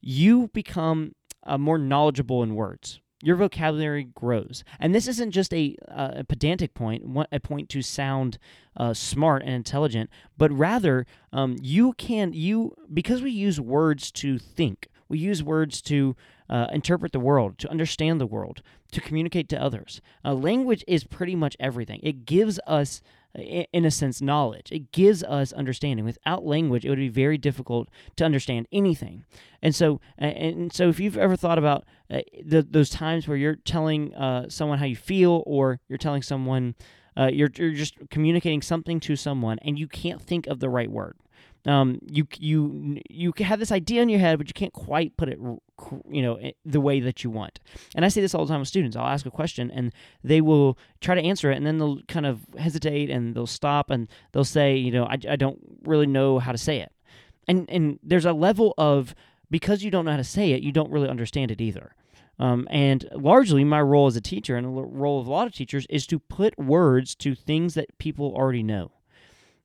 you 0.01 0.49
become 0.53 1.13
uh, 1.43 1.59
more 1.59 1.77
knowledgeable 1.77 2.41
in 2.41 2.55
words 2.55 2.99
your 3.23 3.37
vocabulary 3.37 4.03
grows. 4.03 4.63
And 4.79 4.93
this 4.93 5.07
isn't 5.07 5.31
just 5.31 5.51
a, 5.51 5.75
uh, 5.89 6.11
a 6.17 6.23
pedantic 6.23 6.75
point, 6.75 7.03
a 7.31 7.39
point 7.39 7.69
to 7.69 7.81
sound 7.81 8.37
uh, 8.77 8.93
smart 8.93 9.41
and 9.41 9.51
intelligent, 9.51 10.11
but 10.37 10.51
rather 10.51 11.07
um, 11.33 11.55
you 11.59 11.93
can 11.93 12.33
you 12.33 12.75
because 12.93 13.23
we 13.23 13.31
use 13.31 13.59
words 13.59 14.11
to 14.11 14.37
think, 14.37 14.89
we 15.07 15.17
use 15.17 15.41
words 15.41 15.81
to 15.83 16.15
uh, 16.49 16.67
interpret 16.71 17.11
the 17.11 17.19
world, 17.19 17.57
to 17.59 17.69
understand 17.69 18.19
the 18.19 18.25
world, 18.25 18.61
to 18.91 19.01
communicate 19.01 19.49
to 19.49 19.61
others. 19.61 20.01
Uh, 20.23 20.33
language 20.33 20.83
is 20.87 21.03
pretty 21.03 21.35
much 21.35 21.55
everything. 21.59 21.99
It 22.03 22.25
gives 22.25 22.59
us 22.67 23.01
in 23.37 23.85
a 23.85 23.91
sense, 23.91 24.21
knowledge. 24.21 24.71
It 24.71 24.91
gives 24.91 25.23
us 25.23 25.51
understanding. 25.53 26.05
Without 26.05 26.45
language, 26.45 26.85
it 26.85 26.89
would 26.89 26.97
be 26.99 27.09
very 27.09 27.37
difficult 27.37 27.89
to 28.15 28.25
understand 28.25 28.67
anything. 28.71 29.25
And 29.61 29.75
so, 29.75 29.99
and 30.17 30.71
so, 30.71 30.89
if 30.89 30.99
you've 30.99 31.17
ever 31.17 31.35
thought 31.35 31.57
about 31.57 31.85
uh, 32.09 32.21
the, 32.43 32.61
those 32.61 32.89
times 32.89 33.27
where 33.27 33.37
you're 33.37 33.55
telling 33.55 34.13
uh, 34.15 34.49
someone 34.49 34.79
how 34.79 34.85
you 34.85 34.95
feel, 34.95 35.43
or 35.45 35.79
you're 35.87 35.97
telling 35.97 36.21
someone, 36.21 36.75
uh, 37.17 37.29
you're 37.31 37.49
you're 37.57 37.71
just 37.71 37.95
communicating 38.09 38.61
something 38.61 38.99
to 39.01 39.15
someone, 39.15 39.59
and 39.61 39.77
you 39.77 39.87
can't 39.87 40.21
think 40.21 40.47
of 40.47 40.59
the 40.59 40.69
right 40.69 40.91
word 40.91 41.15
um, 41.65 41.99
you 42.05 42.27
you 42.37 42.99
you 43.09 43.33
have 43.39 43.59
this 43.59 43.71
idea 43.71 44.01
in 44.01 44.09
your 44.09 44.19
head, 44.19 44.37
but 44.37 44.47
you 44.47 44.53
can't 44.53 44.73
quite 44.73 45.17
put 45.17 45.29
it, 45.29 45.39
you 45.39 46.21
know, 46.21 46.39
the 46.63 46.81
way 46.81 46.99
that 46.99 47.23
you 47.23 47.29
want. 47.29 47.59
And 47.95 48.05
I 48.05 48.09
say 48.09 48.21
this 48.21 48.35
all 48.35 48.45
the 48.45 48.53
time 48.53 48.59
with 48.59 48.67
students. 48.67 48.95
I'll 48.95 49.07
ask 49.07 49.25
a 49.25 49.31
question, 49.31 49.71
and 49.71 49.91
they 50.23 50.41
will 50.41 50.77
try 51.01 51.15
to 51.15 51.21
answer 51.21 51.51
it, 51.51 51.57
and 51.57 51.65
then 51.65 51.77
they'll 51.77 52.01
kind 52.07 52.25
of 52.25 52.41
hesitate, 52.57 53.09
and 53.09 53.35
they'll 53.35 53.47
stop, 53.47 53.89
and 53.89 54.07
they'll 54.31 54.43
say, 54.43 54.75
you 54.75 54.91
know, 54.91 55.05
I, 55.05 55.17
I 55.29 55.35
don't 55.35 55.59
really 55.83 56.07
know 56.07 56.39
how 56.39 56.51
to 56.51 56.57
say 56.57 56.79
it. 56.79 56.91
And 57.47 57.69
and 57.69 57.99
there's 58.03 58.25
a 58.25 58.33
level 58.33 58.73
of 58.77 59.15
because 59.49 59.83
you 59.83 59.91
don't 59.91 60.05
know 60.05 60.11
how 60.11 60.17
to 60.17 60.23
say 60.23 60.51
it, 60.51 60.63
you 60.63 60.71
don't 60.71 60.91
really 60.91 61.09
understand 61.09 61.51
it 61.51 61.61
either. 61.61 61.95
Um, 62.37 62.67
and 62.69 63.07
largely, 63.13 63.63
my 63.63 63.81
role 63.81 64.07
as 64.07 64.15
a 64.15 64.21
teacher 64.21 64.55
and 64.55 64.65
the 64.65 64.69
role 64.69 65.21
of 65.21 65.27
a 65.27 65.31
lot 65.31 65.47
of 65.47 65.53
teachers 65.53 65.85
is 65.89 66.05
to 66.07 66.19
put 66.19 66.57
words 66.59 67.15
to 67.15 67.33
things 67.33 67.75
that 67.75 67.97
people 67.97 68.33
already 68.35 68.63
know. 68.63 68.91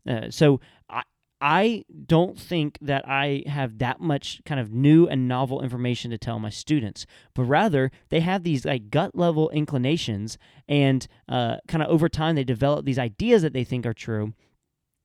Uh, 0.07 0.31
so 0.31 0.61
I, 0.89 1.03
I 1.41 1.85
don't 2.07 2.39
think 2.39 2.79
that 2.83 3.09
I 3.09 3.45
have 3.47 3.79
that 3.79 4.01
much 4.01 4.43
kind 4.45 4.61
of 4.61 4.73
new 4.73 5.07
and 5.07 5.27
novel 5.27 5.63
information 5.63 6.11
to 6.11 6.19
tell 6.19 6.39
my 6.39 6.51
students, 6.51 7.07
but 7.35 7.45
rather 7.45 7.91
they 8.11 8.21
have 8.21 8.43
these 8.43 8.65
like 8.65 8.91
gut 8.91 9.15
level 9.15 9.49
inclinations, 9.51 10.37
and 10.69 11.07
uh, 11.29 11.57
kind 11.67 11.83
of 11.83 11.89
over 11.89 12.09
time 12.09 12.35
they 12.35 12.45
develop 12.45 12.85
these 12.85 12.99
ideas 12.99 13.43
that 13.43 13.55
they 13.55 13.65
think 13.65 13.87
are 13.87 13.95
true. 13.95 14.35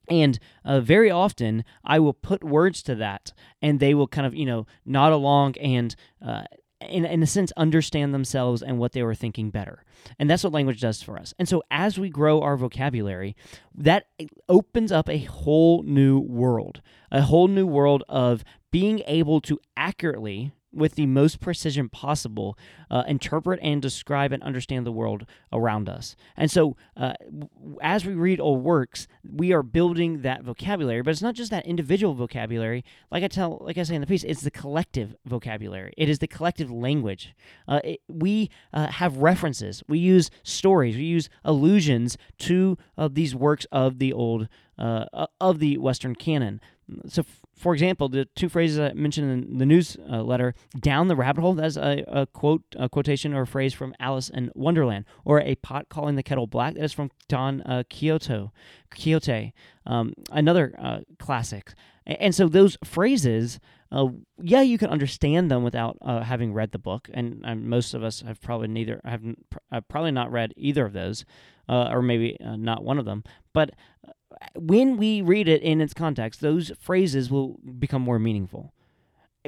And 0.10 0.38
uh, 0.63 0.82
very 0.82 1.10
often 1.10 1.63
I 1.84 2.00
will 2.00 2.13
put 2.13 2.43
words 2.43 2.84
to 2.84 2.95
that, 2.95 3.34
and 3.62 3.80
they 3.80 3.93
will 3.93 4.08
kind 4.08 4.28
of 4.28 4.36
you 4.36 4.45
know 4.45 4.67
nod 4.86 5.13
along 5.13 5.58
and 5.58 5.95
uh, 6.26 6.43
in, 6.81 7.05
in 7.05 7.23
a 7.23 7.27
sense, 7.27 7.51
understand 7.57 8.13
themselves 8.13 8.61
and 8.61 8.77
what 8.77 8.91
they 8.91 9.03
were 9.03 9.15
thinking 9.15 9.49
better. 9.49 9.83
And 10.19 10.29
that's 10.29 10.43
what 10.43 10.53
language 10.53 10.81
does 10.81 11.01
for 11.01 11.17
us. 11.17 11.33
And 11.39 11.47
so, 11.47 11.63
as 11.71 11.97
we 11.97 12.09
grow 12.09 12.41
our 12.41 12.57
vocabulary, 12.57 13.35
that 13.73 14.07
opens 14.49 14.91
up 14.91 15.09
a 15.09 15.19
whole 15.19 15.83
new 15.83 16.19
world, 16.19 16.81
a 17.11 17.21
whole 17.21 17.47
new 17.47 17.65
world 17.65 18.03
of 18.09 18.43
being 18.71 19.01
able 19.07 19.41
to 19.41 19.59
accurately 19.77 20.51
with 20.75 20.95
the 20.95 21.05
most 21.05 21.39
precision 21.39 21.89
possible, 21.89 22.57
uh, 22.91 23.03
interpret 23.07 23.59
and 23.63 23.81
describe 23.81 24.31
and 24.31 24.43
understand 24.43 24.85
the 24.85 24.91
world 24.91 25.25
around 25.51 25.89
us. 25.89 26.15
And 26.35 26.51
so, 26.51 26.75
uh, 26.97 27.13
as 27.81 28.05
we 28.05 28.13
read 28.13 28.39
old 28.39 28.63
works, 28.63 29.07
we 29.23 29.53
are 29.53 29.63
building 29.63 30.21
that 30.21 30.43
vocabulary. 30.43 31.01
But 31.01 31.11
it's 31.11 31.21
not 31.21 31.35
just 31.35 31.51
that 31.51 31.65
individual 31.65 32.13
vocabulary. 32.13 32.83
Like 33.11 33.23
I 33.23 33.27
tell, 33.27 33.59
like 33.61 33.77
I 33.77 33.83
say 33.83 33.95
in 33.95 34.01
the 34.01 34.07
piece, 34.07 34.23
it's 34.23 34.41
the 34.41 34.51
collective 34.51 35.15
vocabulary. 35.25 35.93
It 35.97 36.09
is 36.09 36.19
the 36.19 36.27
collective 36.27 36.69
language. 36.71 37.33
Uh, 37.67 37.79
it, 37.83 38.01
we 38.07 38.49
uh, 38.73 38.88
have 38.88 39.17
references. 39.17 39.83
We 39.88 39.99
use 39.99 40.29
stories. 40.43 40.95
We 40.95 41.03
use 41.03 41.29
allusions 41.43 42.17
to 42.39 42.77
uh, 42.97 43.09
these 43.11 43.35
works 43.35 43.65
of 43.71 43.99
the 43.99 44.13
old 44.13 44.47
uh, 44.77 45.27
of 45.39 45.59
the 45.59 45.77
Western 45.77 46.15
canon. 46.15 46.59
So, 47.08 47.24
for 47.56 47.74
example, 47.74 48.10
the 48.10 48.26
two 48.36 48.50
phrases 48.50 48.80
I 48.80 48.93
mentioned 48.93 49.32
in 49.32 49.58
the 49.58 49.65
news 49.65 49.98
uh, 50.10 50.52
"down 50.80 51.08
the 51.08 51.15
rabbit 51.15 51.41
hole," 51.41 51.54
that's 51.54 51.78
a, 51.78 52.04
a, 52.08 52.28
quote, 52.28 52.63
a 52.76 52.89
quotation 52.89 53.34
or 53.34 53.43
a 53.43 53.48
phrase 53.48 53.74
from 53.74 53.95
Alice 54.00 54.30
in 54.30 54.52
Wonderland, 54.54 55.06
or 55.24 55.41
"a 55.41 55.56
pot 55.56 55.89
calling 55.89 56.15
the 56.15 56.24
kettle 56.24 56.48
black," 56.48 56.76
that 56.76 56.84
is 56.84 56.93
from 56.93 57.10
Don 57.28 57.62
uh, 57.62 57.84
Quixote. 57.89 58.52
Quixote, 58.91 59.54
um, 59.86 60.13
another 60.32 60.76
uh, 60.80 61.00
classic. 61.17 61.74
And, 62.06 62.36
so 62.36 62.48
those 62.48 62.78
phrases, 62.84 63.60
uh, 63.91 64.10
yeah, 64.39 64.62
you 64.62 64.78
can 64.78 64.91
understand 64.91 65.50
them 65.50 65.63
without 65.63 65.98
uh, 66.02 66.21
having 66.21 66.54
read 66.54 66.71
the 66.71 66.78
book, 66.78 67.10
and, 67.12 67.41
and, 67.43 67.67
most 67.67 67.95
of 67.95 68.04
us 68.04 68.21
have 68.21 68.39
probably 68.41 68.67
neither 68.67 69.02
have 69.06 69.24
probably 69.89 70.12
not 70.12 70.32
read 70.32 70.54
either 70.56 70.86
of 70.86 70.93
those, 70.93 71.26
uh, 71.67 71.89
or 71.91 72.04
maybe 72.04 72.38
not 72.39 72.84
one 72.84 73.00
of 73.00 73.06
them, 73.06 73.24
but 73.54 73.71
when 74.56 74.98
we 74.98 75.21
read 75.21 75.48
it 75.48 75.62
in 75.62 75.82
its 75.82 75.93
context, 75.93 76.41
those 76.41 76.71
phrases 76.80 77.30
will 77.30 77.60
become 77.80 78.02
more 78.02 78.19
meaningful. 78.19 78.74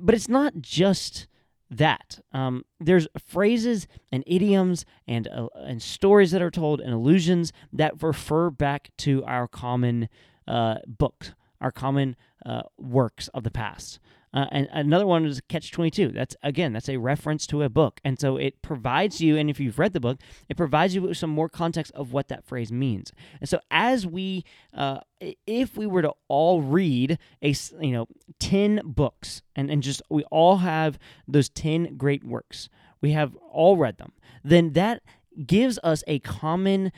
But 0.01 0.15
it's 0.15 0.29
not 0.29 0.61
just 0.61 1.27
that. 1.69 2.19
Um, 2.31 2.63
there's 2.79 3.07
phrases 3.17 3.87
and 4.11 4.23
idioms 4.27 4.85
and 5.07 5.27
uh, 5.27 5.47
and 5.55 5.81
stories 5.81 6.31
that 6.31 6.41
are 6.41 6.51
told 6.51 6.79
and 6.79 6.93
allusions 6.93 7.51
that 7.73 8.01
refer 8.01 8.49
back 8.49 8.91
to 8.99 9.23
our 9.25 9.47
common 9.47 10.07
uh, 10.47 10.75
books, 10.87 11.33
our 11.59 11.71
common 11.71 12.15
uh, 12.45 12.61
works 12.77 13.27
of 13.29 13.43
the 13.43 13.51
past. 13.51 13.99
Uh, 14.33 14.45
and 14.51 14.67
another 14.71 15.07
one 15.07 15.25
is 15.25 15.41
Catch 15.47 15.71
22. 15.71 16.09
That's 16.09 16.35
again, 16.43 16.73
that's 16.73 16.89
a 16.89 16.97
reference 16.97 17.47
to 17.47 17.63
a 17.63 17.69
book. 17.69 17.99
And 18.03 18.19
so 18.19 18.37
it 18.37 18.61
provides 18.61 19.21
you, 19.21 19.37
and 19.37 19.49
if 19.49 19.59
you've 19.59 19.79
read 19.79 19.93
the 19.93 19.99
book, 19.99 20.19
it 20.49 20.57
provides 20.57 20.93
you 20.93 21.01
with 21.03 21.17
some 21.17 21.29
more 21.29 21.49
context 21.49 21.91
of 21.93 22.13
what 22.13 22.27
that 22.27 22.45
phrase 22.45 22.71
means. 22.71 23.11
And 23.39 23.49
so 23.49 23.59
as 23.71 24.05
we, 24.05 24.43
uh, 24.73 24.99
if 25.19 25.77
we 25.77 25.87
were 25.87 26.01
to 26.01 26.13
all 26.27 26.61
read 26.61 27.17
a, 27.41 27.55
you 27.79 27.91
know, 27.91 28.07
10 28.39 28.81
books 28.83 29.41
and, 29.55 29.71
and 29.71 29.81
just, 29.81 30.01
we 30.09 30.23
all 30.25 30.57
have 30.57 30.99
those 31.27 31.49
10 31.49 31.95
great 31.97 32.23
works, 32.23 32.69
we 33.01 33.11
have 33.11 33.35
all 33.51 33.77
read 33.77 33.97
them, 33.97 34.11
then 34.43 34.73
that 34.73 35.01
gives 35.45 35.79
us 35.83 36.03
a 36.07 36.19
common 36.19 36.91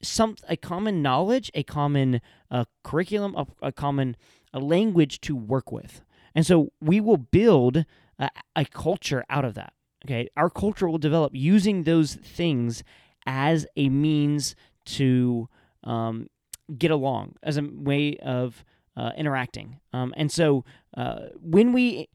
some 0.00 0.36
a 0.48 0.56
common 0.56 1.02
knowledge, 1.02 1.50
a 1.54 1.62
common 1.62 2.20
uh, 2.50 2.64
curriculum, 2.84 3.34
a, 3.34 3.46
a 3.66 3.72
common 3.72 4.16
a 4.52 4.60
language 4.60 5.20
to 5.22 5.36
work 5.36 5.72
with. 5.72 6.02
And 6.34 6.46
so 6.46 6.72
we 6.80 7.00
will 7.00 7.16
build 7.16 7.84
a, 8.18 8.30
a 8.56 8.64
culture 8.64 9.24
out 9.28 9.44
of 9.44 9.54
that. 9.54 9.72
Okay. 10.04 10.28
Our 10.36 10.50
culture 10.50 10.88
will 10.88 10.98
develop 10.98 11.32
using 11.34 11.82
those 11.82 12.14
things 12.14 12.84
as 13.26 13.66
a 13.76 13.88
means 13.88 14.54
to 14.84 15.48
um, 15.84 16.28
get 16.76 16.90
along, 16.90 17.34
as 17.42 17.56
a 17.56 17.62
way 17.62 18.16
of 18.18 18.64
uh, 18.96 19.10
interacting. 19.16 19.80
Um, 19.92 20.14
and 20.16 20.30
so 20.30 20.64
uh, 20.96 21.26
when 21.40 21.72
we 21.72 22.08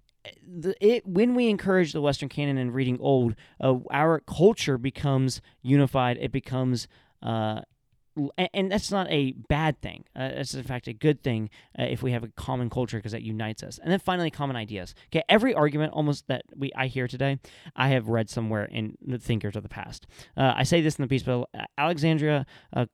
the, 0.48 0.76
it, 0.80 1.06
when 1.06 1.36
we 1.36 1.50
encourage 1.50 1.92
the 1.92 2.02
Western 2.02 2.30
canon 2.30 2.58
and 2.58 2.74
reading 2.74 2.98
old, 3.00 3.36
uh, 3.60 3.76
our 3.92 4.22
culture 4.22 4.78
becomes 4.78 5.42
unified. 5.62 6.18
It 6.18 6.32
becomes 6.32 6.88
uh, 7.22 7.62
and 8.54 8.72
that's 8.72 8.92
not 8.92 9.10
a 9.10 9.32
bad 9.50 9.82
thing. 9.82 10.06
Uh, 10.16 10.44
in 10.54 10.64
fact 10.64 10.88
a 10.88 10.94
good 10.94 11.24
thing 11.24 11.50
uh, 11.78 11.84
if 11.84 12.04
we 12.04 12.12
have 12.12 12.24
a 12.24 12.28
common 12.30 12.70
culture 12.70 12.98
because 12.98 13.12
that 13.12 13.24
unites 13.24 13.64
us. 13.64 13.80
And 13.82 13.92
then 13.92 14.00
finally, 14.00 14.30
common 14.30 14.56
ideas. 14.56 14.94
Okay, 15.08 15.24
every 15.30 15.54
argument 15.54 15.94
almost 15.94 16.28
that 16.28 16.44
we 16.56 16.72
I 16.76 16.88
hear 16.88 17.08
today, 17.08 17.40
I 17.76 17.90
have 17.90 18.08
read 18.08 18.30
somewhere 18.30 18.66
in 18.66 18.98
the 19.06 19.18
thinkers 19.18 19.56
of 19.56 19.64
the 19.64 19.70
past. 19.70 20.08
Uh, 20.38 20.54
I 20.56 20.64
say 20.64 20.82
this 20.82 20.98
in 20.98 21.04
the 21.04 21.08
piece, 21.08 21.24
but 21.24 21.50
Alexandria 21.78 22.46
uh, 22.74 22.86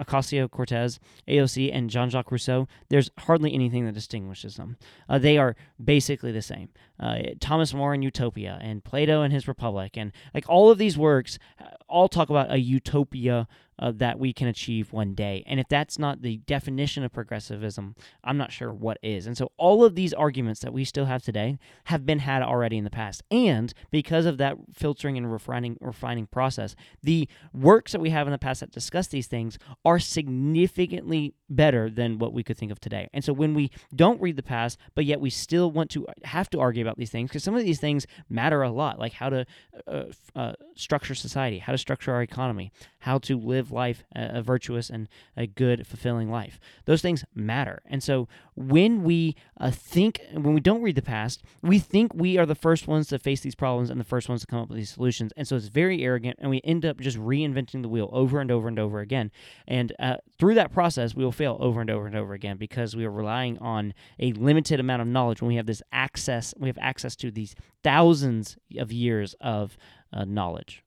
Ocasio 0.00 0.50
Cortez, 0.50 1.00
AOC, 1.28 1.70
and 1.72 1.90
Jean 1.90 2.10
Jacques 2.10 2.30
Rousseau. 2.30 2.68
There's 2.88 3.10
hardly 3.18 3.52
anything 3.52 3.86
that 3.86 3.94
distinguishes 3.94 4.56
them. 4.56 4.76
Uh, 5.08 5.18
they 5.18 5.38
are 5.38 5.56
basically 5.82 6.32
the 6.32 6.42
same. 6.42 6.68
Uh, 6.98 7.18
Thomas 7.40 7.72
More 7.72 7.94
and 7.94 8.04
Utopia, 8.04 8.58
and 8.60 8.84
Plato 8.84 9.22
and 9.22 9.32
his 9.32 9.48
Republic, 9.48 9.96
and 9.96 10.12
like 10.34 10.48
all 10.48 10.70
of 10.70 10.78
these 10.78 10.98
works, 10.98 11.38
uh, 11.60 11.64
all 11.88 12.08
talk 12.08 12.30
about 12.30 12.52
a 12.52 12.58
utopia 12.58 13.48
uh, 13.80 13.92
that 13.96 14.18
we 14.18 14.32
can 14.32 14.46
achieve 14.46 14.92
one 14.92 15.14
day. 15.14 15.42
And 15.46 15.58
if 15.58 15.66
that's 15.68 15.98
not 15.98 16.22
the 16.22 16.36
definition 16.38 17.02
of 17.02 17.12
progressivism, 17.12 17.96
I'm 18.22 18.36
not 18.36 18.52
sure 18.52 18.72
what 18.72 18.98
is. 19.02 19.26
And 19.26 19.36
so 19.36 19.50
all 19.56 19.84
of 19.84 19.94
these 19.94 20.12
arguments 20.12 20.60
that 20.60 20.72
we 20.72 20.84
still 20.84 21.06
have 21.06 21.22
today 21.22 21.58
have 21.84 22.06
been 22.06 22.20
had 22.20 22.42
already 22.42 22.76
in 22.76 22.84
the 22.84 22.90
past. 22.90 23.22
And 23.30 23.72
because 23.90 24.26
of 24.26 24.38
that 24.38 24.56
filtering 24.72 25.16
and 25.16 25.32
refining 25.32 25.78
refining 25.80 26.26
process, 26.26 26.76
the 27.02 27.28
works 27.52 27.92
that 27.92 28.00
we 28.00 28.10
have 28.10 28.26
in 28.26 28.32
the 28.32 28.38
past 28.38 28.60
that 28.60 28.70
discuss 28.70 29.08
these 29.08 29.26
things 29.26 29.58
are 29.84 29.98
significantly 29.98 31.34
better 31.48 31.90
than 31.90 32.18
what 32.18 32.32
we 32.32 32.42
could 32.42 32.56
think 32.56 32.70
of 32.70 32.80
today. 32.80 33.08
And 33.12 33.24
so 33.24 33.32
when 33.32 33.54
we 33.54 33.70
don't 33.94 34.20
read 34.20 34.36
the 34.36 34.42
past, 34.42 34.78
but 34.94 35.04
yet 35.04 35.20
we 35.20 35.30
still 35.30 35.70
want 35.70 35.90
to 35.92 36.06
have 36.24 36.50
to 36.50 36.60
argue 36.60 36.82
about 36.82 36.98
these 36.98 37.10
things 37.10 37.30
because 37.30 37.42
some 37.42 37.56
of 37.56 37.64
these 37.64 37.80
things 37.80 38.06
matter 38.28 38.62
a 38.62 38.70
lot, 38.70 38.98
like 38.98 39.14
how 39.14 39.30
to 39.30 39.46
uh, 39.86 40.04
uh, 40.36 40.52
structure 40.76 41.14
society, 41.14 41.58
how 41.58 41.72
to 41.72 41.78
structure 41.78 42.12
our 42.12 42.22
economy, 42.22 42.72
how 43.00 43.18
to 43.18 43.38
live 43.38 43.69
life 43.70 44.04
a, 44.14 44.42
virtuous 44.42 44.90
and 44.90 45.08
a 45.36 45.46
good, 45.46 45.86
fulfilling 45.86 46.30
life. 46.30 46.58
Those 46.84 47.02
things 47.02 47.24
matter. 47.34 47.82
And 47.86 48.02
so 48.02 48.28
when 48.54 49.02
we 49.02 49.36
uh, 49.58 49.70
think, 49.70 50.20
when 50.32 50.54
we 50.54 50.60
don't 50.60 50.82
read 50.82 50.96
the 50.96 51.02
past, 51.02 51.42
we 51.62 51.78
think 51.78 52.12
we 52.14 52.38
are 52.38 52.46
the 52.46 52.54
first 52.54 52.86
ones 52.86 53.08
to 53.08 53.18
face 53.18 53.40
these 53.40 53.54
problems 53.54 53.90
and 53.90 54.00
the 54.00 54.04
first 54.04 54.28
ones 54.28 54.40
to 54.42 54.46
come 54.46 54.60
up 54.60 54.68
with 54.68 54.78
these 54.78 54.90
solutions. 54.90 55.32
And 55.36 55.46
so 55.46 55.56
it's 55.56 55.68
very 55.68 56.02
arrogant, 56.02 56.38
and 56.40 56.50
we 56.50 56.60
end 56.64 56.84
up 56.84 57.00
just 57.00 57.18
reinventing 57.18 57.82
the 57.82 57.88
wheel 57.88 58.08
over 58.12 58.40
and 58.40 58.50
over 58.50 58.68
and 58.68 58.78
over 58.78 59.00
again. 59.00 59.30
And 59.66 59.92
uh, 59.98 60.16
through 60.38 60.54
that 60.54 60.72
process, 60.72 61.14
we 61.14 61.24
will 61.24 61.32
fail 61.32 61.56
over 61.60 61.80
and 61.80 61.90
over 61.90 62.06
and 62.06 62.16
over 62.16 62.34
again 62.34 62.56
because 62.56 62.96
we 62.96 63.04
are 63.04 63.10
relying 63.10 63.58
on 63.58 63.94
a 64.18 64.32
limited 64.32 64.80
amount 64.80 65.02
of 65.02 65.08
knowledge 65.08 65.40
when 65.40 65.48
we 65.48 65.56
have 65.56 65.66
this 65.66 65.82
access, 65.92 66.54
we 66.58 66.68
have 66.68 66.78
access 66.80 67.16
to 67.16 67.30
these 67.30 67.54
thousands 67.82 68.56
of 68.78 68.92
years 68.92 69.34
of 69.40 69.76
uh, 70.12 70.24
knowledge. 70.24 70.82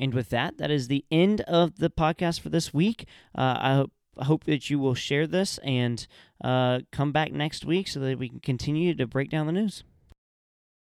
And 0.00 0.14
with 0.14 0.30
that, 0.30 0.56
that 0.56 0.70
is 0.70 0.88
the 0.88 1.04
end 1.10 1.42
of 1.42 1.76
the 1.76 1.90
podcast 1.90 2.40
for 2.40 2.48
this 2.48 2.72
week. 2.72 3.06
Uh, 3.36 3.58
I 3.60 3.74
hope 3.74 3.92
hope 4.16 4.44
that 4.44 4.68
you 4.68 4.78
will 4.78 4.94
share 4.94 5.26
this 5.26 5.58
and 5.58 6.06
uh, 6.42 6.80
come 6.92 7.12
back 7.12 7.32
next 7.32 7.64
week 7.64 7.88
so 7.88 8.00
that 8.00 8.18
we 8.18 8.28
can 8.28 8.40
continue 8.40 8.94
to 8.94 9.06
break 9.06 9.30
down 9.30 9.46
the 9.46 9.52
news. 9.52 9.84